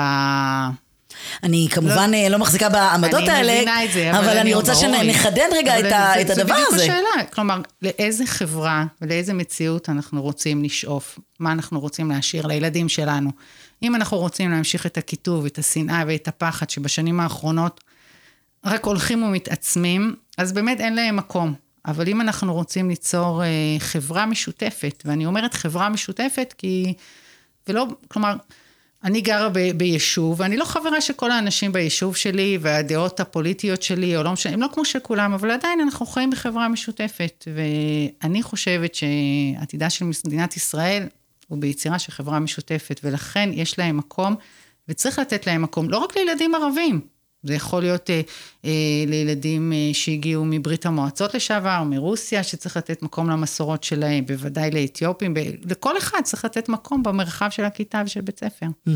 אני 1.43 1.67
כמובן 1.71 2.11
לא, 2.11 2.27
לא 2.27 2.39
מחזיקה 2.39 2.69
בעמדות 2.69 3.13
אני 3.21 3.29
האלה, 3.29 3.55
מבינה 3.55 3.83
את 3.83 3.91
זה, 3.91 4.11
אבל, 4.11 4.19
אבל 4.19 4.29
אני, 4.29 4.41
אני 4.41 4.53
רוצה 4.53 4.75
שנחדד 4.75 5.47
רגע 5.51 5.79
את, 5.79 5.91
ה, 5.91 6.21
את 6.21 6.29
הדבר 6.29 6.53
הזה. 6.53 6.65
זה 6.67 6.73
בדיוק 6.73 6.73
השאלה, 6.73 7.25
כלומר, 7.33 7.61
לאיזה 7.81 8.25
חברה 8.25 8.85
ולאיזה 9.01 9.33
מציאות 9.33 9.89
אנחנו 9.89 10.21
רוצים 10.21 10.63
לשאוף, 10.63 11.19
מה 11.39 11.51
אנחנו 11.51 11.79
רוצים 11.79 12.11
להשאיר 12.11 12.47
לילדים 12.47 12.89
שלנו. 12.89 13.29
אם 13.83 13.95
אנחנו 13.95 14.17
רוצים 14.17 14.51
להמשיך 14.51 14.85
את 14.85 14.97
הקיטוב, 14.97 15.45
את 15.45 15.57
השנאה 15.57 16.03
ואת 16.07 16.27
הפחד 16.27 16.69
שבשנים 16.69 17.19
האחרונות 17.19 17.83
רק 18.65 18.85
הולכים 18.85 19.23
ומתעצמים, 19.23 20.15
אז 20.37 20.51
באמת 20.51 20.79
אין 20.79 20.95
להם 20.95 21.15
מקום. 21.15 21.53
אבל 21.85 22.07
אם 22.07 22.21
אנחנו 22.21 22.53
רוצים 22.53 22.89
ליצור 22.89 23.43
אה, 23.43 23.47
חברה 23.79 24.25
משותפת, 24.25 25.03
ואני 25.05 25.25
אומרת 25.25 25.53
חברה 25.53 25.89
משותפת 25.89 26.53
כי, 26.57 26.93
ולא, 27.67 27.85
כלומר, 28.07 28.35
אני 29.03 29.21
גרה 29.21 29.49
ב, 29.49 29.59
ביישוב, 29.77 30.39
ואני 30.39 30.57
לא 30.57 30.65
חברה 30.65 31.01
של 31.01 31.13
כל 31.13 31.31
האנשים 31.31 31.71
ביישוב 31.71 32.15
שלי, 32.15 32.57
והדעות 32.61 33.19
הפוליטיות 33.19 33.83
שלי, 33.83 34.17
או 34.17 34.23
לא 34.23 34.31
משנה, 34.33 34.53
הם 34.53 34.61
לא 34.61 34.67
כמו 34.73 34.85
של 34.85 34.99
כולם, 34.99 35.33
אבל 35.33 35.51
עדיין 35.51 35.79
אנחנו 35.79 36.05
חיים 36.05 36.29
בחברה 36.29 36.67
משותפת. 36.67 37.47
ואני 37.55 38.43
חושבת 38.43 38.95
שעתידה 38.95 39.89
של 39.89 40.05
מדינת 40.25 40.57
ישראל 40.57 41.07
הוא 41.47 41.57
ביצירה 41.57 41.99
של 41.99 42.11
חברה 42.11 42.39
משותפת, 42.39 42.99
ולכן 43.03 43.49
יש 43.53 43.79
להם 43.79 43.97
מקום, 43.97 44.35
וצריך 44.89 45.19
לתת 45.19 45.47
להם 45.47 45.61
מקום, 45.61 45.89
לא 45.89 45.97
רק 45.97 46.17
לילדים 46.17 46.55
ערבים, 46.55 47.01
זה 47.43 47.53
יכול 47.53 47.81
להיות 47.81 48.09
אה, 48.09 48.21
אה, 48.65 48.71
לילדים 49.07 49.73
אה, 49.73 49.93
שהגיעו 49.93 50.45
מברית 50.45 50.85
המועצות 50.85 51.33
לשעבר, 51.33 51.83
מרוסיה, 51.83 52.43
שצריך 52.43 52.77
לתת 52.77 53.01
מקום 53.01 53.29
למסורות 53.29 53.83
שלהם, 53.83 54.25
בוודאי 54.25 54.71
לאתיופים, 54.71 55.33
ב- 55.33 55.71
לכל 55.71 55.97
אחד 55.97 56.19
צריך 56.23 56.45
לתת 56.45 56.69
מקום 56.69 57.03
במרחב 57.03 57.47
של 57.49 57.63
הכיתה 57.63 58.01
ושל 58.05 58.21
בית 58.21 58.39
ספר. 58.39 58.65
Mm-hmm. 58.65 58.91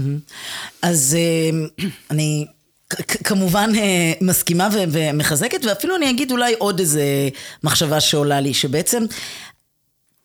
אז 0.81 1.17
אה, 1.19 1.85
אני 2.11 2.45
כמובן 3.23 3.69
אה, 3.77 4.13
מסכימה 4.21 4.69
ומחזקת, 4.73 5.65
ואפילו 5.65 5.95
אני 5.95 6.09
אגיד 6.09 6.31
אולי 6.31 6.53
עוד 6.57 6.79
איזה 6.79 7.29
מחשבה 7.63 7.99
שעולה 7.99 8.39
לי, 8.39 8.53
שבעצם 8.53 9.03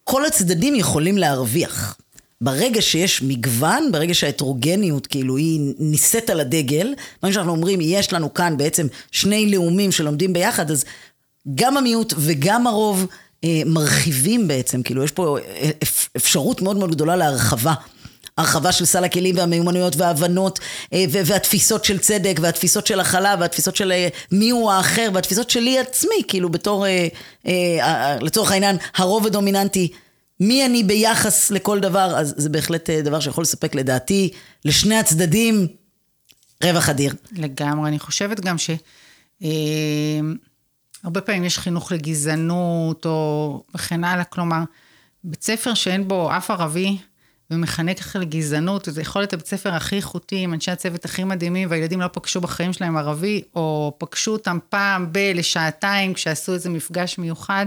כל 0.05 0.25
הצדדים 0.27 0.75
יכולים 0.75 1.19
להרוויח. 1.19 1.97
ברגע 2.43 2.83
שיש 2.83 3.23
מגוון, 3.23 3.93
ברגע 3.93 4.15
שההטרוגניות 4.15 5.07
כאילו 5.07 5.37
היא 5.37 5.61
נישאת 5.79 6.31
על 6.31 6.41
הדגל, 6.41 6.95
מה 7.23 7.33
שאנחנו 7.33 7.53
אומרים, 7.53 7.79
יש 7.83 8.13
לנו 8.13 8.35
כאן 8.35 8.57
בעצם 8.57 8.87
שני 9.11 9.51
לאומים 9.51 9.93
שלומדים 9.93 10.33
ביחד, 10.33 10.71
אז 10.71 10.85
גם 11.55 11.77
המיעוט 11.77 12.15
וגם 12.17 12.67
הרוב 12.67 13.07
אה, 13.45 13.63
מרחיבים 13.67 14.49
בעצם, 14.49 14.83
כאילו 14.83 15.05
יש 15.05 15.11
פה 15.11 15.39
אה, 15.39 15.71
אפשרות 16.17 16.63
מאוד 16.63 16.77
מאוד 16.77 16.91
גדולה 16.91 17.17
להרחבה. 17.17 17.75
הרחבה 18.37 18.73
של 18.73 18.85
סל 18.85 19.05
הכלים 19.05 19.37
והמיומנויות 19.37 19.97
וההבנות 19.97 20.59
אה, 20.93 21.05
והתפיסות 21.09 21.85
של 21.85 21.99
צדק 21.99 22.39
והתפיסות 22.43 22.87
של 22.87 23.01
הכלה 23.01 23.35
והתפיסות 23.41 23.77
של 23.77 23.93
אה, 23.93 24.09
מי 24.33 24.51
הוא 24.51 24.73
האחר 24.73 25.09
והתפיסות 25.15 25.51
שלי 25.51 25.79
עצמי, 25.79 26.23
כאילו 26.29 26.49
בתור, 26.49 26.87
לצורך 28.21 28.53
העניין, 28.53 28.77
הרוב 28.97 29.27
הדומיננטי 29.27 29.89
מי 30.43 30.67
אני 30.67 30.83
ביחס 30.83 31.51
לכל 31.51 31.81
דבר, 31.81 32.15
אז 32.17 32.35
זה 32.37 32.49
בהחלט 32.49 32.91
אה, 32.91 33.03
דבר 33.03 33.21
שיכול 33.21 33.43
לספק 33.43 33.75
לדעתי 33.75 34.31
לשני 34.65 34.95
הצדדים 34.95 35.67
רווח 36.65 36.89
אדיר. 36.89 37.15
לגמרי, 37.33 37.89
אני 37.89 37.99
חושבת 37.99 38.41
גם 38.41 38.59
ש... 38.59 38.71
אה, 39.43 39.49
הרבה 41.05 41.21
פעמים 41.21 41.45
יש 41.45 41.59
חינוך 41.59 41.93
לגזענות 41.93 43.07
או 43.07 43.65
וכן 43.75 44.05
הלאה, 44.05 44.25
כלומר, 44.25 44.63
בית 45.25 45.43
ספר 45.43 45.75
שאין 45.75 46.09
בו 46.09 46.37
אף 46.37 46.51
ערבי 46.51 46.99
ומחנק 47.51 47.99
ככה 47.99 48.19
לגזענות, 48.19 48.89
זה 48.91 49.01
יכול 49.01 49.23
להיות 49.23 49.33
הבית 49.33 49.47
ספר 49.47 49.75
הכי 49.75 49.97
איכותי, 49.97 50.37
עם 50.37 50.55
אנשי 50.55 50.71
הצוות 50.71 51.05
הכי 51.05 51.25
מדהימים, 51.25 51.71
והילדים 51.71 52.01
לא 52.01 52.09
פגשו 52.13 52.41
בחיים 52.41 52.73
שלהם 52.73 52.97
ערבי, 52.97 53.43
או 53.55 53.93
פגשו 53.99 54.33
אותם 54.33 54.59
פעם 54.69 55.13
ב- 55.13 55.33
לשעתיים 55.35 56.15
כשעשו 56.15 56.55
איזה 56.55 56.71
מפגש 56.71 57.19
מיוחד. 57.19 57.67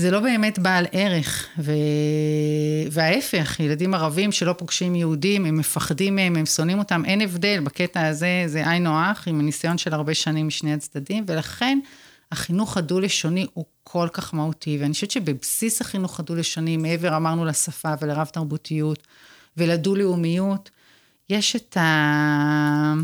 זה 0.00 0.10
לא 0.10 0.20
באמת 0.20 0.58
בעל 0.58 0.86
ערך, 0.92 1.46
ו... 1.58 1.72
וההפך, 2.90 3.60
ילדים 3.60 3.94
ערבים 3.94 4.32
שלא 4.32 4.52
פוגשים 4.52 4.94
יהודים, 4.94 5.46
הם 5.46 5.56
מפחדים 5.56 6.16
מהם, 6.16 6.36
הם 6.36 6.46
שונאים 6.46 6.78
אותם, 6.78 7.02
אין 7.04 7.20
הבדל, 7.20 7.60
בקטע 7.64 8.06
הזה 8.06 8.42
זה 8.46 8.68
היינו 8.68 9.00
הך, 9.00 9.28
עם 9.28 9.40
הניסיון 9.40 9.78
של 9.78 9.94
הרבה 9.94 10.14
שנים 10.14 10.46
משני 10.46 10.72
הצדדים, 10.74 11.24
ולכן 11.26 11.78
החינוך 12.32 12.76
הדו-לשוני 12.76 13.46
הוא 13.54 13.64
כל 13.84 14.08
כך 14.12 14.34
מהותי, 14.34 14.78
ואני 14.80 14.92
חושבת 14.92 15.10
שבבסיס 15.10 15.80
החינוך 15.80 16.20
הדו-לשוני, 16.20 16.76
מעבר 16.76 17.16
אמרנו 17.16 17.44
לשפה 17.44 17.92
ולרב 18.00 18.26
תרבותיות 18.26 19.06
ולדו-לאומיות, 19.56 20.70
יש 21.30 21.56
את, 21.56 21.76
ה... 21.76 22.94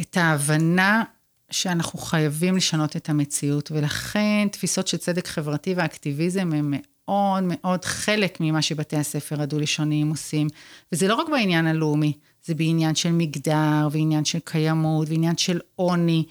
את 0.00 0.16
ההבנה 0.16 1.02
שאנחנו 1.50 1.98
חייבים 1.98 2.56
לשנות 2.56 2.96
את 2.96 3.08
המציאות, 3.08 3.70
ולכן 3.70 4.48
תפיסות 4.52 4.88
של 4.88 4.96
צדק 4.96 5.28
חברתי 5.28 5.74
ואקטיביזם 5.76 6.52
הם 6.52 6.74
מאוד 6.76 7.42
מאוד 7.46 7.84
חלק 7.84 8.36
ממה 8.40 8.62
שבתי 8.62 8.96
הספר 8.96 9.42
הדו-לשוניים 9.42 10.10
עושים. 10.10 10.48
וזה 10.92 11.08
לא 11.08 11.14
רק 11.14 11.28
בעניין 11.28 11.66
הלאומי, 11.66 12.12
זה 12.44 12.54
בעניין 12.54 12.94
של 12.94 13.12
מגדר, 13.12 13.88
ועניין 13.90 14.24
של 14.24 14.38
קיימות, 14.44 15.08
ועניין 15.08 15.36
של 15.36 15.60
עוני. 15.76 16.24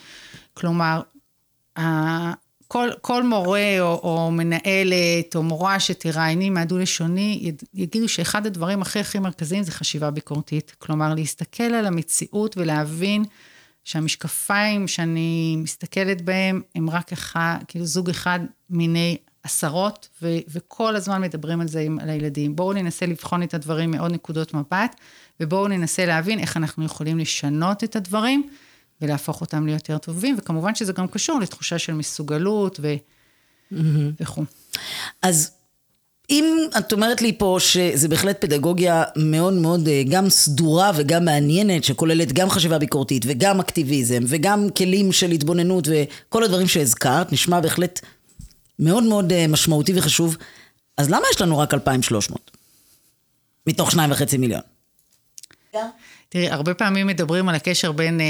כלומר, 0.53 1.01
כל, 2.67 2.89
כל 3.01 3.23
מורה 3.23 3.79
או, 3.79 3.99
או 4.03 4.31
מנהלת 4.31 5.35
או 5.35 5.43
מורה 5.43 5.79
שתראייני 5.79 6.49
מהדו-לשוני, 6.49 7.51
יגידו 7.73 8.07
שאחד 8.07 8.45
הדברים 8.45 8.81
הכי 8.81 8.99
הכי 8.99 9.19
מרכזיים 9.19 9.63
זה 9.63 9.71
חשיבה 9.71 10.11
ביקורתית. 10.11 10.75
כלומר, 10.79 11.13
להסתכל 11.13 11.63
על 11.63 11.85
המציאות 11.85 12.57
ולהבין 12.57 13.25
שהמשקפיים 13.85 14.87
שאני 14.87 15.55
מסתכלת 15.57 16.21
בהם 16.21 16.61
הם 16.75 16.89
רק 16.89 17.11
אחד, 17.13 17.57
כאילו 17.67 17.85
זוג 17.85 18.09
אחד 18.09 18.39
מיני 18.69 19.17
עשרות, 19.43 20.09
ו- 20.21 20.37
וכל 20.47 20.95
הזמן 20.95 21.21
מדברים 21.21 21.61
על 21.61 21.67
זה 21.67 21.79
עם, 21.79 21.99
על 21.99 22.09
הילדים. 22.09 22.55
בואו 22.55 22.73
ננסה 22.73 23.05
לבחון 23.05 23.43
את 23.43 23.53
הדברים 23.53 23.91
מעוד 23.91 24.11
נקודות 24.11 24.53
מבט, 24.53 24.95
ובואו 25.39 25.67
ננסה 25.67 26.05
להבין 26.05 26.39
איך 26.39 26.57
אנחנו 26.57 26.85
יכולים 26.85 27.19
לשנות 27.19 27.83
את 27.83 27.95
הדברים 27.95 28.49
ולהפוך 29.01 29.41
אותם 29.41 29.67
ליותר 29.67 29.97
טובים, 29.97 30.35
וכמובן 30.39 30.75
שזה 30.75 30.93
גם 30.93 31.07
קשור 31.07 31.39
לתחושה 31.39 31.79
של 31.79 31.93
מסוגלות 31.93 32.79
ו... 32.83 32.95
mm-hmm. 33.73 33.75
וכו'. 34.19 34.43
אז 35.21 35.58
אם 36.29 36.67
את 36.77 36.93
אומרת 36.93 37.21
לי 37.21 37.33
פה 37.37 37.57
שזה 37.59 38.07
בהחלט 38.07 38.41
פדגוגיה 38.41 39.03
מאוד 39.15 39.53
מאוד 39.53 39.87
אה, 39.87 40.03
גם 40.09 40.29
סדורה 40.29 40.91
וגם 40.95 41.25
מעניינת, 41.25 41.83
שכוללת 41.83 42.33
גם 42.33 42.49
חשיבה 42.49 42.79
ביקורתית 42.79 43.23
וגם 43.27 43.59
אקטיביזם 43.59 44.23
וגם 44.27 44.67
כלים 44.77 45.11
של 45.11 45.31
התבוננות 45.31 45.87
וכל 45.91 46.43
הדברים 46.43 46.67
שהזכרת, 46.67 47.31
נשמע 47.31 47.59
בהחלט 47.59 47.99
מאוד 48.79 49.03
מאוד 49.03 49.31
אה, 49.31 49.47
משמעותי 49.47 49.93
וחשוב, 49.95 50.37
אז 50.97 51.09
למה 51.09 51.23
יש 51.33 51.41
לנו 51.41 51.57
רק 51.57 51.73
2,300? 51.73 52.51
מתוך 53.67 53.91
שניים 53.91 54.11
וחצי 54.11 54.37
מיליון. 54.37 54.61
תראי, 56.29 56.49
הרבה 56.49 56.73
פעמים 56.73 57.07
מדברים 57.07 57.49
על 57.49 57.55
הקשר 57.55 57.91
בין 57.91 58.21
אה, 58.21 58.25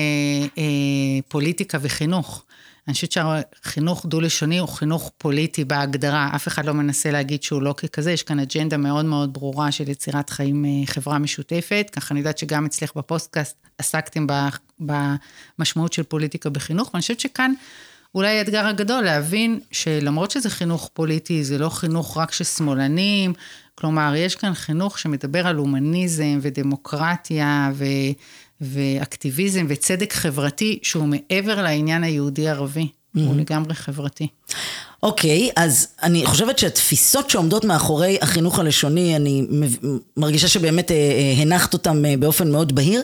אה, 0.58 0.64
פוליטיקה 1.28 1.78
וחינוך. 1.82 2.44
אני 2.90 2.94
חושבת 2.94 3.12
שהחינוך 3.12 4.06
דו-לשוני 4.06 4.58
הוא 4.58 4.70
חינוך 4.70 5.12
פוליטי 5.18 5.66
בהגדרה, 5.66 6.30
אף 6.36 6.48
אחד 6.48 6.66
לא 6.66 6.74
מנסה 6.74 7.12
להגיד 7.12 7.44
שהוא 7.44 7.62
לא 7.62 7.74
ככזה, 7.78 8.12
יש 8.12 8.24
כאן 8.24 8.40
אג'נדה 8.40 8.78
מאוד 8.78 9.06
מאוד 9.06 9.34
ברורה 9.34 9.72
של 9.72 9.90
יצירת 9.90 10.30
חיים, 10.30 10.66
אה, 10.66 10.70
חברה 10.86 11.20
משותפת, 11.20 11.90
ככה 11.92 12.12
אני 12.12 12.20
יודעת 12.20 12.38
שגם 12.38 12.66
אצלך 12.66 12.92
בפודקאסט 12.96 13.56
עסקתם 13.78 14.28
במשמעות 14.80 15.94
של 15.94 16.04
פוליטיקה 16.04 16.50
בחינוך, 16.50 16.90
ואני 16.94 17.02
חושבת 17.02 17.20
שכאן 17.20 17.54
אולי 18.16 18.38
האתגר 18.38 18.68
הגדול 18.68 19.04
להבין 19.04 19.60
שלמרות 19.72 20.32
שזה 20.32 20.50
חינוך 20.50 20.90
פוליטי, 20.94 21.44
זה 21.44 21.58
לא 21.58 21.70
חינוך 21.70 22.18
רק 22.18 22.32
של 22.32 22.44
שמאלנים, 22.44 23.34
כלומר, 23.76 24.14
יש 24.16 24.36
כאן 24.36 24.54
חינוך 24.54 25.00
שמדבר 25.00 25.48
על 25.48 25.56
הומניזם 25.56 26.40
ודמוקרטיה 26.42 27.72
ו... 27.74 27.86
ואקטיביזם 28.62 29.66
וצדק 29.70 30.14
חברתי 30.14 30.80
שהוא 30.84 31.08
מעבר 31.08 31.62
לעניין 31.62 32.04
היהודי-ערבי, 32.04 32.88
mm-hmm. 32.88 33.20
הוא 33.20 33.36
לגמרי 33.36 33.74
חברתי. 33.74 34.28
אוקיי, 35.04 35.50
okay, 35.50 35.54
אז 35.56 35.88
אני 36.04 36.26
חושבת 36.26 36.60
שהתפיסות 36.60 37.30
שעומדות 37.30 37.66
מאחורי 37.66 38.18
החינוך 38.22 38.60
הלשוני, 38.60 39.16
אני 39.16 39.48
מרגישה 40.18 40.48
שבאמת 40.48 40.92
אה, 40.92 40.96
אה, 40.96 41.42
הנחת 41.42 41.74
אותם 41.74 42.06
אה, 42.06 42.18
באופן 42.18 42.52
מאוד 42.52 42.76
בהיר. 42.76 43.02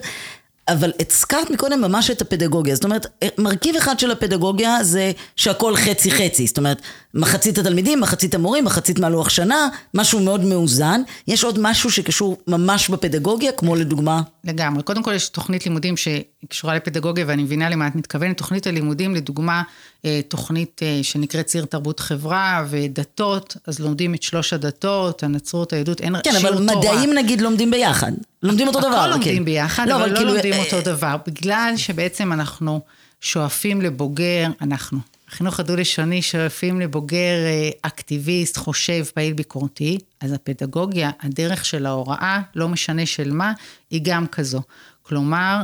אבל 0.67 0.91
הזכרת 0.99 1.49
מקודם 1.49 1.81
ממש 1.81 2.11
את 2.11 2.21
הפדגוגיה, 2.21 2.75
זאת 2.75 2.83
אומרת, 2.83 3.05
מרכיב 3.37 3.75
אחד 3.75 3.99
של 3.99 4.11
הפדגוגיה 4.11 4.83
זה 4.83 5.11
שהכל 5.35 5.75
חצי 5.75 6.11
חצי, 6.11 6.47
זאת 6.47 6.57
אומרת, 6.57 6.81
מחצית 7.15 7.57
התלמידים, 7.57 8.01
מחצית 8.01 8.35
המורים, 8.35 8.65
מחצית 8.65 8.99
מהלוח 8.99 9.29
שנה, 9.29 9.67
משהו 9.93 10.19
מאוד 10.19 10.43
מאוזן. 10.43 11.01
יש 11.27 11.43
עוד 11.43 11.59
משהו 11.59 11.91
שקשור 11.91 12.37
ממש 12.47 12.89
בפדגוגיה, 12.89 13.51
כמו 13.51 13.75
לדוגמה? 13.75 14.21
לגמרי. 14.43 14.83
קודם 14.83 15.03
כל 15.03 15.13
יש 15.13 15.29
תוכנית 15.29 15.65
לימודים 15.65 15.95
שקשורה 15.97 16.75
לפדגוגיה, 16.75 17.25
ואני 17.27 17.43
מבינה 17.43 17.69
למה 17.69 17.87
את 17.87 17.95
מתכוונת. 17.95 18.37
תוכנית 18.37 18.67
הלימודים, 18.67 19.15
לדוגמה, 19.15 19.63
אה, 20.05 20.21
תוכנית 20.27 20.81
אה, 20.83 20.99
שנקראת 21.03 21.45
ציר 21.45 21.65
תרבות 21.65 21.99
חברה 21.99 22.65
ודתות, 22.69 23.57
אז 23.67 23.79
לומדים 23.79 24.13
את 24.13 24.23
שלוש 24.23 24.53
הדתות, 24.53 25.23
הנצרות, 25.23 25.73
היהדות, 25.73 26.01
אין 26.01 26.15
כן, 26.23 26.31
שיעור 26.31 26.55
תורה. 26.55 26.57
כן, 26.57 26.69
אבל 26.69 26.77
מדעים 26.77 27.13
נגיד 27.13 27.41
לומדים 27.41 27.71
ביחד. 27.71 28.11
לומדים 28.43 28.67
אותו 28.67 28.79
דבר. 28.79 28.89
הכל 28.89 29.07
לומדים 29.07 29.37
כן. 29.37 29.45
ביחד, 29.45 29.87
לא, 29.87 29.95
אבל 29.95 30.09
לא 30.09 30.15
כאילו, 30.15 30.33
לומדים 30.33 30.53
אה, 30.53 30.59
אותו 30.59 30.81
דבר. 30.81 31.15
בגלל 31.27 31.73
שבעצם 31.77 32.33
אנחנו 32.33 32.81
שואפים 33.21 33.81
לבוגר, 33.81 34.47
אנחנו. 34.61 35.14
החינוך 35.27 35.59
הדו-לשוני 35.59 36.21
שואפים 36.21 36.81
לבוגר 36.81 37.35
אקטיביסט, 37.81 38.57
חושב, 38.57 39.03
פעיל 39.13 39.33
ביקורתי, 39.33 39.97
אז 40.21 40.31
הפדגוגיה, 40.33 41.11
הדרך 41.21 41.65
של 41.65 41.85
ההוראה, 41.85 42.41
לא 42.55 42.69
משנה 42.69 43.05
של 43.05 43.31
מה, 43.31 43.53
היא 43.89 44.01
גם 44.03 44.27
כזו. 44.27 44.61
כלומר, 45.01 45.61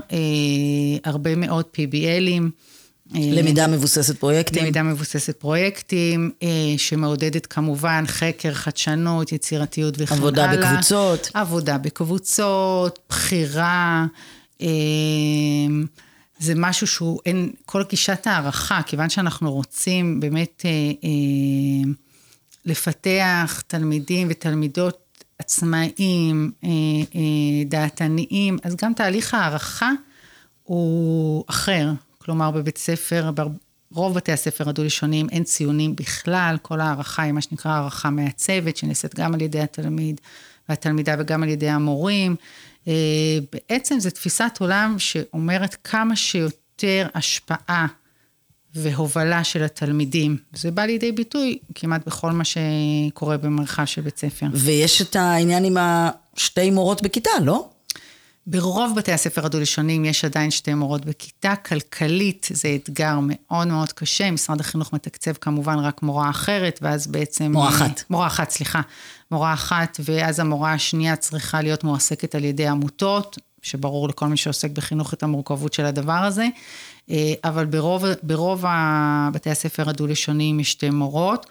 הרבה 1.04 1.36
מאוד 1.36 1.66
PBLים, 1.76 2.44
למידה 3.16 3.68
מבוססת 3.68 4.18
פרויקטים. 4.18 4.64
למידה 4.64 4.84
מבוססת 4.84 5.38
פרויקטים, 5.40 6.32
אה, 6.44 6.48
שמעודדת 6.78 7.46
כמובן 7.46 8.04
חקר, 8.08 8.54
חדשנות, 8.54 9.32
יצירתיות 9.32 9.94
וכן 9.98 10.16
עבודה 10.16 10.44
הלאה. 10.44 10.54
עבודה 10.54 10.72
בקבוצות. 10.72 11.30
עבודה 11.34 11.78
בקבוצות, 11.78 13.00
בחירה. 13.10 14.06
אה, 14.62 14.68
זה 16.42 16.54
משהו 16.56 16.88
שהוא, 16.88 17.20
אין, 17.26 17.52
כל 17.66 17.84
גישת 17.90 18.28
הערכה, 18.28 18.82
כיוון 18.86 19.10
שאנחנו 19.10 19.54
רוצים 19.54 20.20
באמת 20.20 20.66
אה, 20.66 21.92
לפתח 22.66 23.62
תלמידים 23.68 24.28
ותלמידות 24.32 25.24
עצמאיים, 25.40 26.52
דעתניים, 27.66 28.58
אז 28.64 28.76
גם 28.76 28.94
תהליך 28.94 29.34
הערכה 29.34 29.92
הוא 30.64 31.44
אחר. 31.48 31.90
כלומר 32.18 32.52
בבית 32.52 32.78
ספר, 32.78 33.32
ברוב 33.92 34.14
בתי 34.14 34.32
הספר 34.32 34.70
הדו-לשוניים 34.70 35.30
אין 35.30 35.44
ציונים 35.44 35.96
בכלל, 35.96 36.58
כל 36.62 36.82
הערכה 36.82 37.24
היא 37.24 37.32
מה 37.32 37.42
שנקרא 37.42 37.72
הערכה 37.72 38.10
מעצבת, 38.10 38.78
שנעשית 38.78 39.16
גם 39.16 39.34
על 39.34 39.42
ידי 39.42 39.60
התלמיד 39.60 40.22
והתלמידה 40.70 41.16
וגם 41.20 41.44
על 41.44 41.50
ידי 41.50 41.70
המורים. 41.70 42.36
אה, 42.88 42.94
בעצם 43.54 44.00
זו 44.00 44.10
תפיסת 44.10 44.58
עולם 44.60 44.96
שאומרת 44.98 45.76
כמה 45.84 46.16
שיותר 46.16 47.08
השפעה 47.16 47.88
והובלה 48.76 49.44
של 49.44 49.64
התלמידים. 49.64 50.38
זה 50.54 50.72
בא 50.72 50.82
לידי 50.82 51.12
ביטוי 51.12 51.58
כמעט 51.76 52.08
בכל 52.08 52.32
מה 52.32 52.44
שקורה 52.44 53.38
במרחב 53.38 53.86
של 53.86 54.02
בית 54.02 54.18
ספר. 54.18 54.46
ויש 54.54 55.02
את 55.02 55.16
העניין 55.16 55.64
עם 55.64 55.78
השתי 55.80 56.72
מורות 56.72 57.02
בכיתה, 57.02 57.30
לא? 57.44 57.70
ברוב 58.48 58.94
בתי 58.96 59.12
הספר 59.12 59.46
הדו-לשוניים 59.46 60.06
יש 60.06 60.26
עדיין 60.26 60.52
שתי 60.52 60.74
מורות 60.74 61.06
בכיתה. 61.06 61.56
כלכלית 61.56 62.48
זה 62.54 62.78
אתגר 62.84 63.20
מאוד 63.22 63.68
מאוד 63.68 63.92
קשה. 63.92 64.32
משרד 64.32 64.60
החינוך 64.60 64.94
מתקצב 64.94 65.34
כמובן 65.34 65.80
רק 65.80 66.02
מורה 66.02 66.30
אחרת, 66.30 66.80
ואז 66.82 67.08
בעצם... 67.08 67.52
מורה 67.52 67.70
אחת. 67.70 68.04
מורה 68.10 68.28
אחת, 68.28 68.50
סליחה. 68.50 68.82
מורה 69.32 69.54
אחת, 69.54 70.00
ואז 70.04 70.40
המורה 70.40 70.74
השנייה 70.74 71.16
צריכה 71.16 71.62
להיות 71.62 71.84
מועסקת 71.84 72.36
על 72.36 72.44
ידי 72.44 72.68
עמותות, 72.68 73.38
שברור 73.62 74.08
לכל 74.08 74.28
מי 74.28 74.38
שעוסק 74.38 74.72
בחינוך 74.72 75.14
את 75.14 75.24
המורכבות 75.24 75.74
של 75.74 75.86
הדבר 75.86 76.14
הזה. 76.14 76.48
אה, 77.10 77.34
אבל 77.44 77.66
ברוב, 77.66 78.06
ברוב 78.24 78.66
בתי 79.34 79.50
הספר 79.50 79.90
הדו-לשוניים 79.90 80.60
יש 80.60 80.72
שתי 80.72 80.90
מורות, 80.90 81.46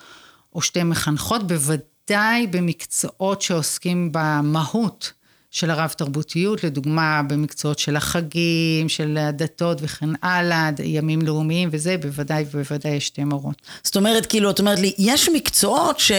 או 0.55 0.63
שתי 0.63 0.83
מחנכות, 0.83 1.47
בוודאי 1.47 2.47
במקצועות 2.47 3.43
שעוסקים 3.43 4.09
במהות. 4.13 5.13
של 5.51 5.71
הרב 5.71 5.95
תרבותיות, 5.97 6.65
לדוגמה 6.65 7.23
במקצועות 7.29 7.79
של 7.79 7.97
החגים, 7.97 8.89
של 8.89 9.19
הדתות 9.21 9.79
וכן 9.81 10.09
הלאה, 10.23 10.71
ימים 10.85 11.23
לאומיים 11.23 11.69
וזה, 11.73 11.97
בוודאי 11.99 12.45
ובוודאי 12.51 12.93
יש 12.93 13.07
שתי 13.07 13.25
מורות. 13.25 13.63
זאת 13.83 13.97
אומרת, 13.97 14.27
כאילו, 14.27 14.51
את 14.51 14.59
אומרת 14.59 14.79
לי, 14.79 14.93
יש 14.99 15.29
מקצועות 15.29 16.01
ש... 16.01 16.13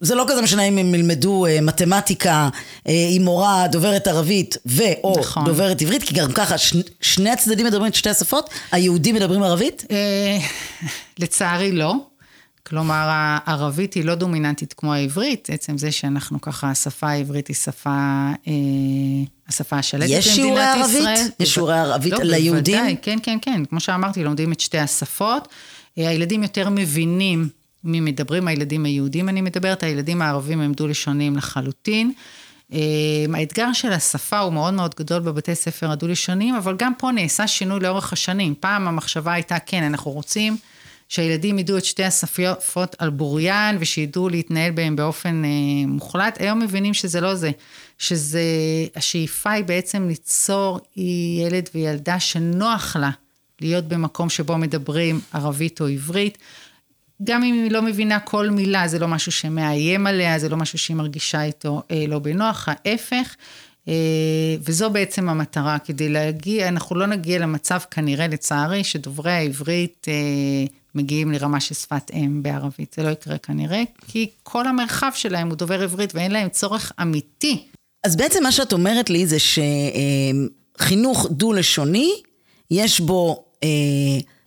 זה 0.00 0.14
לא 0.14 0.24
כזה 0.28 0.42
משנה 0.42 0.62
אם 0.62 0.78
הם 0.78 0.94
ילמדו 0.94 1.46
אה, 1.46 1.60
מתמטיקה 1.60 2.48
אה, 2.88 3.08
עם 3.10 3.24
מורה 3.24 3.66
דוברת 3.68 4.06
ערבית 4.06 4.56
ו/או 4.66 5.16
נכון. 5.20 5.44
דוברת 5.44 5.82
עברית, 5.82 6.02
כי 6.02 6.14
גם 6.14 6.32
ככה 6.32 6.58
ש, 6.58 6.74
שני 7.00 7.30
הצדדים 7.30 7.66
מדברים 7.66 7.86
את 7.86 7.94
שתי 7.94 8.10
השפות, 8.10 8.50
היהודים 8.72 9.14
מדברים 9.14 9.42
ערבית? 9.42 9.84
אה, 9.90 10.38
לצערי 11.18 11.72
לא. 11.72 11.94
כלומר, 12.66 13.06
הערבית 13.08 13.94
היא 13.94 14.04
לא 14.04 14.14
דומיננטית 14.14 14.72
כמו 14.72 14.94
העברית, 14.94 15.48
עצם 15.52 15.78
זה 15.78 15.92
שאנחנו 15.92 16.40
ככה, 16.40 16.70
השפה 16.70 17.08
העברית 17.08 17.48
היא 17.48 17.56
שפה, 17.56 17.90
אה, 18.48 18.52
השפה 19.48 19.76
השלטת 19.76 20.02
במדינת 20.02 20.20
ישראל. 20.20 20.34
יש 20.34 20.36
שיעורי 20.36 20.62
ערבית? 20.62 21.34
יש 21.40 21.54
שיעורי 21.54 21.78
ערבית 21.78 22.12
לא, 22.12 22.18
ליהודים? 22.22 22.78
בוודאי, 22.78 22.96
כן, 23.02 23.18
כן, 23.22 23.38
כן. 23.42 23.64
כמו 23.64 23.80
שאמרתי, 23.80 24.24
לומדים 24.24 24.52
את 24.52 24.60
שתי 24.60 24.78
השפות. 24.78 25.48
אה, 25.98 26.08
הילדים 26.08 26.42
יותר 26.42 26.68
מבינים 26.68 27.48
מי 27.84 28.00
מדברים, 28.00 28.48
הילדים 28.48 28.84
היהודים 28.84 29.28
אני 29.28 29.40
מדברת, 29.40 29.82
הילדים 29.82 30.22
הערבים 30.22 30.60
הם 30.60 30.72
דו-לשוניים 30.72 31.36
לחלוטין. 31.36 32.12
אה, 32.72 32.78
האתגר 33.34 33.72
של 33.72 33.92
השפה 33.92 34.38
הוא 34.38 34.52
מאוד 34.52 34.74
מאוד 34.74 34.94
גדול 34.98 35.20
בבתי 35.20 35.54
ספר 35.54 35.90
הדו-לשוניים, 35.90 36.54
אבל 36.54 36.76
גם 36.76 36.92
פה 36.98 37.10
נעשה 37.10 37.46
שינוי 37.46 37.80
לאורך 37.80 38.12
השנים. 38.12 38.54
פעם 38.60 38.88
המחשבה 38.88 39.32
הייתה, 39.32 39.58
כן, 39.58 39.82
אנחנו 39.82 40.10
רוצים 40.10 40.56
שהילדים 41.08 41.58
ידעו 41.58 41.78
את 41.78 41.84
שתי 41.84 42.04
השפות 42.04 42.96
על 42.98 43.10
בוריין 43.10 43.76
ושידעו 43.80 44.28
להתנהל 44.28 44.70
בהם 44.70 44.96
באופן 44.96 45.44
אה, 45.44 45.50
מוחלט. 45.86 46.40
היום 46.40 46.58
מבינים 46.58 46.94
שזה 46.94 47.20
לא 47.20 47.34
זה, 47.34 47.50
שזה, 47.98 48.42
השאיפה 48.96 49.50
היא 49.50 49.64
בעצם 49.64 50.08
ליצור 50.08 50.80
ילד 50.96 51.68
וילדה 51.74 52.20
שנוח 52.20 52.96
לה 52.96 53.10
להיות 53.60 53.84
במקום 53.88 54.28
שבו 54.28 54.58
מדברים 54.58 55.20
ערבית 55.32 55.80
או 55.80 55.86
עברית. 55.86 56.38
גם 57.24 57.44
אם 57.44 57.54
היא 57.54 57.70
לא 57.70 57.82
מבינה 57.82 58.20
כל 58.20 58.50
מילה, 58.50 58.88
זה 58.88 58.98
לא 58.98 59.08
משהו 59.08 59.32
שמאיים 59.32 60.06
עליה, 60.06 60.38
זה 60.38 60.48
לא 60.48 60.56
משהו 60.56 60.78
שהיא 60.78 60.96
מרגישה 60.96 61.42
איתו 61.42 61.82
אה, 61.90 62.04
לא 62.08 62.18
בנוח, 62.18 62.68
ההפך. 62.68 63.36
אה, 63.88 63.94
וזו 64.62 64.90
בעצם 64.90 65.28
המטרה, 65.28 65.78
כדי 65.78 66.08
להגיע, 66.08 66.68
אנחנו 66.68 66.96
לא 66.96 67.06
נגיע 67.06 67.38
למצב 67.38 67.78
כנראה, 67.90 68.28
לצערי, 68.28 68.84
שדוברי 68.84 69.32
העברית 69.32 70.06
אה, 70.08 70.14
מגיעים 70.94 71.32
לרמה 71.32 71.60
של 71.60 71.74
שפת 71.74 72.10
אם 72.14 72.42
בערבית. 72.42 72.94
זה 72.96 73.02
לא 73.02 73.08
יקרה 73.08 73.38
כנראה, 73.38 73.82
כי 74.06 74.30
כל 74.42 74.66
המרחב 74.66 75.10
שלהם 75.14 75.48
הוא 75.48 75.56
דובר 75.56 75.82
עברית 75.82 76.14
ואין 76.14 76.30
להם 76.30 76.48
צורך 76.48 76.92
אמיתי. 77.02 77.64
אז 78.04 78.16
בעצם 78.16 78.42
מה 78.42 78.52
שאת 78.52 78.72
אומרת 78.72 79.10
לי 79.10 79.26
זה 79.26 79.36
שחינוך 80.78 81.26
דו-לשוני, 81.30 82.10
יש 82.70 83.00
בו 83.00 83.44
אה, 83.62 83.68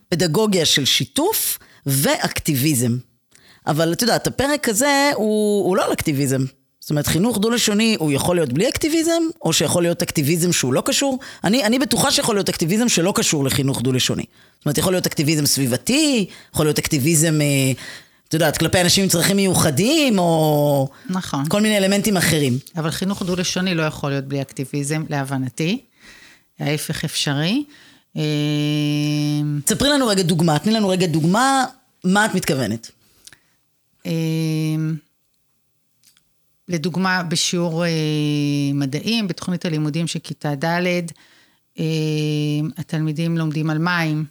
פדגוגיה 0.09 0.65
של 0.65 0.85
שיתוף 0.85 1.59
ואקטיביזם. 1.85 2.97
אבל 3.67 3.93
את 3.93 4.01
יודעת, 4.01 4.27
הפרק 4.27 4.69
הזה 4.69 5.11
הוא, 5.15 5.65
הוא 5.65 5.77
לא 5.77 5.85
על 5.85 5.93
אקטיביזם. 5.93 6.45
זאת 6.79 6.89
אומרת, 6.89 7.07
חינוך 7.07 7.37
דו-לשוני 7.37 7.95
הוא 7.99 8.11
יכול 8.11 8.35
להיות 8.35 8.53
בלי 8.53 8.69
אקטיביזם, 8.69 9.21
או 9.41 9.53
שיכול 9.53 9.83
להיות 9.83 10.01
אקטיביזם 10.01 10.51
שהוא 10.51 10.73
לא 10.73 10.83
קשור. 10.85 11.19
אני, 11.43 11.65
אני 11.65 11.79
בטוחה 11.79 12.11
שיכול 12.11 12.35
להיות 12.35 12.49
אקטיביזם 12.49 12.89
שלא 12.89 13.13
קשור 13.15 13.45
לחינוך 13.45 13.81
דו-לשוני. 13.81 14.23
זאת 14.57 14.65
אומרת, 14.65 14.77
יכול 14.77 14.93
להיות 14.93 15.05
אקטיביזם 15.05 15.45
סביבתי, 15.45 16.25
יכול 16.53 16.65
להיות 16.65 16.79
אקטיביזם, 16.79 17.41
אה, 17.41 17.71
את 18.27 18.33
יודעת, 18.33 18.57
כלפי 18.57 18.81
אנשים 18.81 19.03
עם 19.03 19.09
צרכים 19.09 19.35
מיוחדים, 19.35 20.19
או... 20.19 20.87
נכון. 21.09 21.49
כל 21.49 21.61
מיני 21.61 21.77
אלמנטים 21.77 22.17
אחרים. 22.17 22.57
אבל 22.77 22.91
חינוך 22.91 23.23
דו-לשוני 23.23 23.75
לא 23.75 23.83
יכול 23.83 24.09
להיות 24.09 24.25
בלי 24.25 24.41
אקטיביזם, 24.41 25.03
להבנתי. 25.09 25.79
ההפך 26.59 27.05
אפשרי. 27.05 27.63
אה, 28.17 29.41
ספרי 29.67 29.89
לנו 29.89 30.07
רגע 30.07 30.23
דוגמה, 30.23 30.59
תני 30.59 30.73
לנו 30.73 30.89
רגע 30.89 31.07
דוגמה, 31.07 31.65
מה 32.03 32.25
את 32.25 32.35
מתכוונת? 32.35 32.91
אה, 34.05 34.11
לדוגמה, 36.67 37.23
בשיעור 37.23 37.85
אה, 37.85 37.89
מדעים, 38.73 39.27
בתוכנית 39.27 39.65
הלימודים 39.65 40.07
של 40.07 40.19
כיתה 40.19 40.55
ד', 40.55 40.87
אה, 41.79 41.85
התלמידים 42.77 43.37
לומדים 43.37 43.69
על 43.69 43.77
מים, 43.77 44.25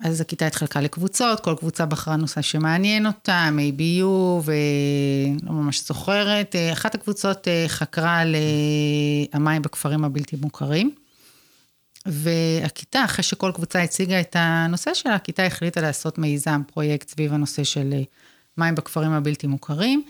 אז 0.00 0.20
הכיתה 0.20 0.46
התחלקה 0.46 0.80
לקבוצות, 0.80 1.40
כל 1.40 1.54
קבוצה 1.58 1.86
בחרה 1.86 2.16
נושא 2.16 2.42
שמעניין 2.42 3.06
אותה, 3.06 3.48
ABU, 3.48 4.04
ולא 4.44 5.52
ממש 5.52 5.86
זוכרת. 5.86 6.54
אה, 6.54 6.72
אחת 6.72 6.94
הקבוצות 6.94 7.48
אה, 7.48 7.64
חקרה 7.68 8.18
על 8.18 8.36
המים 9.32 9.62
בכפרים 9.62 10.04
הבלתי 10.04 10.36
מוכרים. 10.36 10.94
והכיתה, 12.06 13.04
אחרי 13.04 13.22
שכל 13.22 13.52
קבוצה 13.54 13.82
הציגה 13.82 14.20
את 14.20 14.36
הנושא 14.38 14.94
שלה, 14.94 15.14
הכיתה 15.14 15.46
החליטה 15.46 15.80
לעשות 15.80 16.18
מיזם, 16.18 16.62
פרויקט 16.72 17.08
סביב 17.08 17.32
הנושא 17.32 17.64
של 17.64 17.94
מים 18.58 18.74
בכפרים 18.74 19.12
הבלתי 19.12 19.46
מוכרים. 19.46 20.04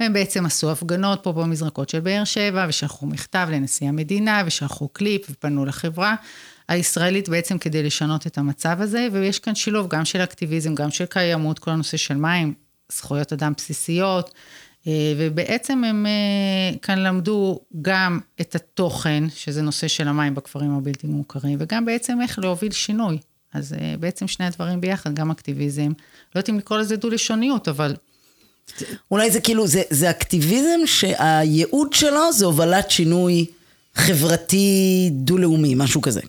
הם 0.00 0.12
בעצם 0.12 0.46
עשו 0.46 0.70
הפגנות 0.70 1.20
פה 1.22 1.32
במזרקות 1.32 1.88
של 1.88 2.00
באר 2.00 2.24
שבע, 2.24 2.66
ושלחו 2.68 3.06
מכתב 3.06 3.48
לנשיא 3.52 3.88
המדינה, 3.88 4.42
ושלחו 4.46 4.88
קליפ, 4.88 5.26
ופנו 5.30 5.64
לחברה. 5.64 6.14
הישראלית 6.68 7.28
בעצם 7.28 7.58
כדי 7.58 7.82
לשנות 7.82 8.26
את 8.26 8.38
המצב 8.38 8.76
הזה, 8.80 9.08
ויש 9.12 9.38
כאן 9.38 9.54
שילוב 9.54 9.88
גם 9.88 10.04
של 10.04 10.20
אקטיביזם, 10.20 10.74
גם 10.74 10.90
של 10.90 11.06
קיימות, 11.06 11.58
כל 11.58 11.70
הנושא 11.70 11.96
של 11.96 12.14
מים, 12.14 12.54
זכויות 12.92 13.32
אדם 13.32 13.52
בסיסיות, 13.56 14.26
אה, 14.28 14.32
ובעצם 15.16 15.84
הם 15.84 16.06
אה, 16.06 16.78
כאן 16.78 16.98
למדו 16.98 17.60
גם 17.82 18.20
את 18.40 18.54
התוכן, 18.54 19.24
שזה 19.34 19.62
נושא 19.62 19.88
של 19.88 20.08
המים 20.08 20.34
בכפרים 20.34 20.70
הבלתי 20.70 21.06
מוכרים, 21.06 21.58
וגם 21.60 21.84
בעצם 21.84 22.18
איך 22.22 22.38
להוביל 22.38 22.72
שינוי. 22.72 23.18
אז 23.52 23.72
אה, 23.72 23.94
בעצם 24.00 24.28
שני 24.28 24.46
הדברים 24.46 24.80
ביחד, 24.80 25.14
גם 25.14 25.30
אקטיביזם, 25.30 25.88
לא 25.88 26.38
יודעת 26.40 26.50
אם 26.50 26.58
לקרוא 26.58 26.78
לזה 26.78 26.96
דו-לשוניות, 26.96 27.68
אבל... 27.68 27.94
אולי 29.10 29.30
זה 29.30 29.40
כאילו, 29.40 29.66
זה, 29.66 29.82
זה 29.90 30.10
אקטיביזם 30.10 30.86
שהייעוד 30.86 31.92
שלו 31.92 32.32
זה 32.32 32.44
הובלת 32.44 32.90
שינוי 32.90 33.46
חברתי 33.94 35.08
דו-לאומי, 35.12 35.74
משהו 35.74 36.00
כזה. 36.00 36.20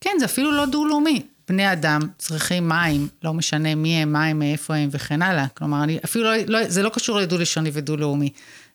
כן, 0.00 0.16
זה 0.18 0.24
אפילו 0.24 0.52
לא 0.52 0.66
דו-לאומי. 0.66 1.22
בני 1.50 1.72
אדם 1.72 2.00
צריכים 2.18 2.68
מים, 2.68 3.08
לא 3.22 3.34
משנה 3.34 3.74
מי 3.74 3.94
הם, 3.96 4.12
מה 4.12 4.24
הם, 4.24 4.38
מאיפה 4.38 4.74
הם 4.74 4.88
וכן 4.92 5.22
הלאה. 5.22 5.48
כלומר, 5.48 5.82
אני, 5.82 5.98
אפילו 6.04 6.24
לא, 6.24 6.36
לא, 6.46 6.68
זה 6.68 6.82
לא 6.82 6.88
קשור 6.88 7.18
לדו-לשוני 7.18 7.70
ודו-לאומי. 7.72 8.30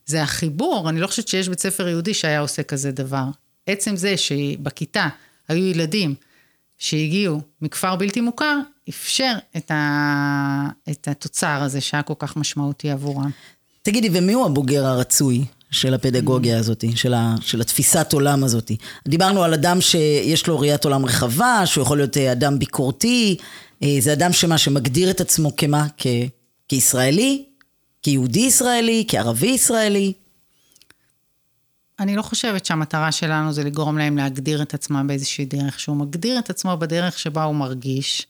זה 0.05 0.23
החיבור, 0.23 0.89
אני 0.89 0.99
לא 0.99 1.07
חושבת 1.07 1.27
שיש 1.27 1.49
בית 1.49 1.59
ספר 1.59 1.87
יהודי 1.87 2.13
שהיה 2.13 2.39
עושה 2.39 2.63
כזה 2.63 2.91
דבר. 2.91 3.23
עצם 3.67 3.95
זה 3.95 4.17
שבכיתה 4.17 5.07
היו 5.47 5.65
ילדים 5.65 6.15
שהגיעו 6.77 7.41
מכפר 7.61 7.95
בלתי 7.95 8.21
מוכר, 8.21 8.57
אפשר 8.89 9.33
את, 9.57 9.71
ה, 9.71 10.67
את 10.91 11.07
התוצר 11.07 11.63
הזה 11.63 11.81
שהיה 11.81 12.03
כל 12.03 12.13
כך 12.19 12.37
משמעותי 12.37 12.91
עבורם. 12.91 13.29
תגידי, 13.81 14.09
ומי 14.13 14.33
הוא 14.33 14.45
הבוגר 14.45 14.85
הרצוי? 14.85 15.45
של 15.75 15.93
הפדגוגיה 15.93 16.59
הזאת, 16.59 16.83
של, 16.95 17.13
ה, 17.13 17.35
של 17.41 17.61
התפיסת 17.61 18.13
עולם 18.13 18.43
הזאת. 18.43 18.71
דיברנו 19.07 19.43
על 19.43 19.53
אדם 19.53 19.81
שיש 19.81 20.47
לו 20.47 20.59
ראיית 20.59 20.85
עולם 20.85 21.05
רחבה, 21.05 21.61
שהוא 21.65 21.81
יכול 21.81 21.97
להיות 21.97 22.17
אה, 22.17 22.31
אדם 22.31 22.59
ביקורתי, 22.59 23.37
אה, 23.83 23.97
זה 23.99 24.13
אדם 24.13 24.33
שמה, 24.33 24.57
שמגדיר 24.57 25.11
את 25.11 25.21
עצמו 25.21 25.55
כמה? 25.55 25.87
כ, 25.97 26.07
כישראלי? 26.69 27.45
כיהודי 28.03 28.39
ישראלי? 28.39 29.05
כערבי 29.07 29.47
ישראלי? 29.47 30.13
אני 31.99 32.15
לא 32.15 32.21
חושבת 32.21 32.65
שהמטרה 32.65 33.11
שלנו 33.11 33.53
זה 33.53 33.63
לגרום 33.63 33.97
להם 33.97 34.17
להגדיר 34.17 34.61
את 34.61 34.73
עצמם 34.73 35.07
באיזושהי 35.07 35.45
דרך, 35.45 35.79
שהוא 35.79 35.97
מגדיר 35.97 36.39
את 36.39 36.49
עצמו 36.49 36.77
בדרך 36.77 37.19
שבה 37.19 37.43
הוא 37.43 37.55
מרגיש. 37.55 38.27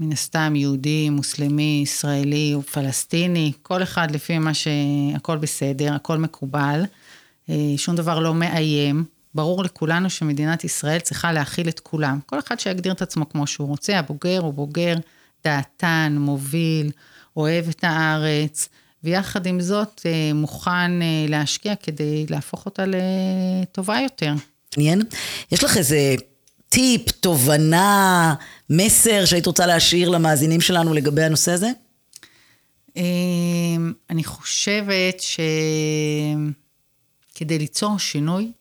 מן 0.00 0.12
הסתם 0.12 0.56
יהודי, 0.56 1.10
מוסלמי, 1.10 1.80
ישראלי 1.82 2.52
או 2.54 2.62
פלסטיני, 2.62 3.52
כל 3.62 3.82
אחד 3.82 4.10
לפי 4.10 4.38
מה 4.38 4.52
שהכל 4.54 5.36
בסדר, 5.36 5.94
הכל 5.94 6.18
מקובל, 6.18 6.84
אה, 7.50 7.54
שום 7.76 7.96
דבר 7.96 8.18
לא 8.18 8.34
מאיים. 8.34 9.04
ברור 9.34 9.64
לכולנו 9.64 10.10
שמדינת 10.10 10.64
ישראל 10.64 10.98
צריכה 10.98 11.32
להכיל 11.32 11.68
את 11.68 11.80
כולם. 11.80 12.18
כל 12.26 12.38
אחד 12.38 12.60
שיגדיר 12.60 12.92
את 12.92 13.02
עצמו 13.02 13.28
כמו 13.28 13.46
שהוא 13.46 13.68
רוצה, 13.68 13.98
הבוגר 13.98 14.40
הוא 14.40 14.54
בוגר, 14.54 14.94
דעתן, 15.44 16.16
מוביל, 16.18 16.90
אוהב 17.36 17.68
את 17.68 17.84
הארץ, 17.84 18.68
ויחד 19.04 19.46
עם 19.46 19.60
זאת 19.60 20.00
אה, 20.06 20.34
מוכן 20.34 21.02
אה, 21.02 21.26
להשקיע 21.28 21.74
כדי 21.74 22.26
להפוך 22.30 22.66
אותה 22.66 22.84
לטובה 22.86 23.98
יותר. 24.02 24.34
מעניין. 24.76 25.02
יש 25.52 25.64
לך 25.64 25.76
איזה 25.76 26.14
טיפ, 26.68 27.10
תובנה, 27.10 28.34
מסר 28.70 29.24
שהיית 29.24 29.46
רוצה 29.46 29.66
להשאיר 29.66 30.08
למאזינים 30.08 30.60
שלנו 30.60 30.94
לגבי 30.94 31.22
הנושא 31.22 31.52
הזה? 31.52 31.70
אמ, 32.96 33.92
אני 34.10 34.24
חושבת 34.24 35.22
שכדי 37.34 37.58
ליצור 37.58 37.98
שינוי, 37.98 38.52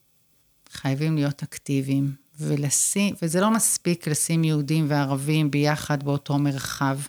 חייבים 0.71 1.15
להיות 1.15 1.43
אקטיביים. 1.43 2.27
ולשים, 2.39 3.15
וזה 3.21 3.41
לא 3.41 3.51
מספיק 3.51 4.07
לשים 4.07 4.43
יהודים 4.43 4.85
וערבים 4.89 5.51
ביחד 5.51 6.03
באותו 6.03 6.37
מרחב. 6.37 6.99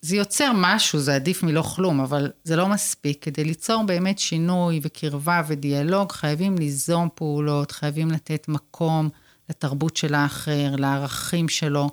זה 0.00 0.16
יוצר 0.16 0.52
משהו, 0.54 0.98
זה 0.98 1.14
עדיף 1.14 1.42
מלא 1.42 1.62
כלום, 1.62 2.00
אבל 2.00 2.30
זה 2.44 2.56
לא 2.56 2.68
מספיק. 2.68 3.24
כדי 3.24 3.44
ליצור 3.44 3.82
באמת 3.82 4.18
שינוי 4.18 4.80
וקרבה 4.82 5.42
ודיאלוג, 5.48 6.12
חייבים 6.12 6.58
ליזום 6.58 7.08
פעולות, 7.14 7.70
חייבים 7.70 8.10
לתת 8.10 8.48
מקום. 8.48 9.08
לתרבות 9.50 9.96
של 9.96 10.14
האחר, 10.14 10.76
לערכים 10.76 11.48
שלו. 11.48 11.90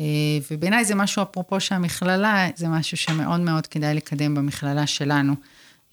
אה, 0.00 0.04
ובעיניי 0.50 0.84
זה 0.84 0.94
משהו, 0.94 1.22
אפרופו 1.22 1.60
שהמכללה, 1.60 2.48
זה 2.56 2.68
משהו 2.68 2.96
שמאוד 2.96 3.40
מאוד 3.40 3.66
כדאי 3.66 3.94
לקדם 3.94 4.34
במכללה 4.34 4.86
שלנו. 4.86 5.34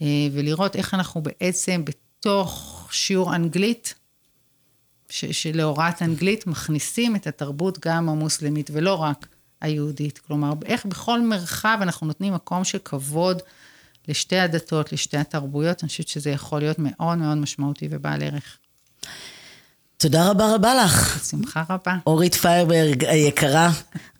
אה, 0.02 0.08
ולראות 0.34 0.76
איך 0.76 0.94
אנחנו 0.94 1.22
בעצם 1.22 1.86
בתוך 1.86 2.88
שיעור 2.92 3.36
אנגלית, 3.36 3.94
שלהוראת 5.10 6.02
אנגלית 6.02 6.48
מכניסים 6.48 7.16
את 7.16 7.28
התרבות 7.28 7.80
גם 7.86 8.10
המוסלמית 8.10 8.70
ולא 8.74 8.96
רק 8.96 9.28
היהודית. 9.62 10.18
כלומר, 10.18 10.54
איך 10.66 10.86
בכל 10.86 11.22
מרחב 11.22 11.78
אנחנו 11.82 12.08
נותנים 12.08 12.34
מקום 12.34 12.64
של 12.64 12.78
כבוד 12.78 13.42
לשתי 14.08 14.38
הדתות, 14.38 14.94
לשתי 14.94 15.18
התרבויות, 15.18 15.84
אני 15.84 15.90
חושבת 15.90 16.08
שזה 16.08 16.30
יכול 16.30 16.60
להיות 16.60 16.78
מאוד 16.80 17.18
מאוד 17.18 17.38
משמעותי 17.38 17.88
ובעל 17.92 18.24
ערך. 18.24 18.58
תודה 20.06 20.30
רבה 20.30 20.54
רבה 20.56 20.76
לך. 20.76 21.20
בשמחה 21.22 21.64
רבה. 21.70 21.96
אורית 22.08 22.36
פיירברג 22.36 23.06
היקרה, 23.06 23.70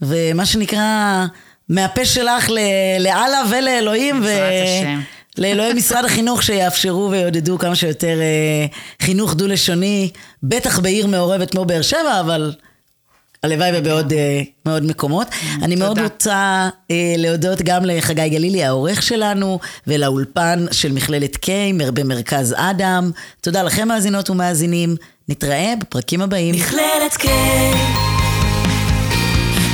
ומה 0.02 0.46
שנקרא, 0.46 1.26
מהפה 1.70 2.06
שלך 2.06 2.50
לאללה 3.00 3.42
ולאלוהים. 3.50 4.22
בעזרת 4.22 4.64
השם. 4.64 5.00
לאלוהי 5.38 5.74
משרד 5.80 6.06
החינוך 6.06 6.44
שיאפשרו 6.44 7.12
ויעודדו 7.12 7.58
כמה 7.58 7.76
שיותר 7.76 8.20
אה, 8.22 8.66
חינוך 9.02 9.34
דו-לשוני, 9.34 10.12
בטח 10.44 10.80
בעיר 10.80 11.08
מעורבת 11.08 11.52
כמו 11.52 11.66
באר 11.66 11.82
שבע, 11.82 12.20
אבל 12.20 12.54
הלוואי 13.46 13.72
ובעוד 13.74 14.14
אה, 14.14 14.42
מאוד 14.66 14.86
מקומות. 14.86 15.28
Mm, 15.28 15.64
אני 15.64 15.76
מאוד 15.76 16.00
רוצה 16.00 16.70
אה, 16.92 17.14
להודות 17.18 17.62
גם 17.62 17.86
לחגי 17.86 18.30
גלילי, 18.30 18.64
העורך 18.64 19.04
שלנו, 19.04 19.60
ולאולפן 19.88 20.66
של 20.72 20.92
מכללת 20.92 21.38
קיי 21.38 21.74
במרכז 21.74 22.56
אדם. 22.58 23.12
תודה 23.42 23.64
לכם, 23.64 23.88
מאזינות 23.88 24.30
ומאזינים. 24.30 24.96
נתראה 25.30 25.74
בפרקים 25.80 26.22
הבאים. 26.22 26.56
מכללת 26.56 27.16
קיי, 27.18 27.74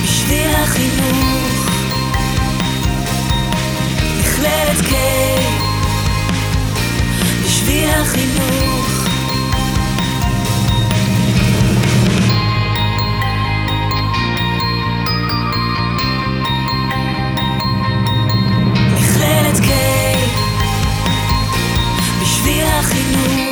בשביל 0.04 0.50
החינוך. 0.56 1.70
מכללת 4.20 4.90
קיי, 4.90 5.46
בשביל 7.46 7.90
החינוך. 7.90 8.81
בשביל 22.22 22.66
החינוך. 22.66 23.51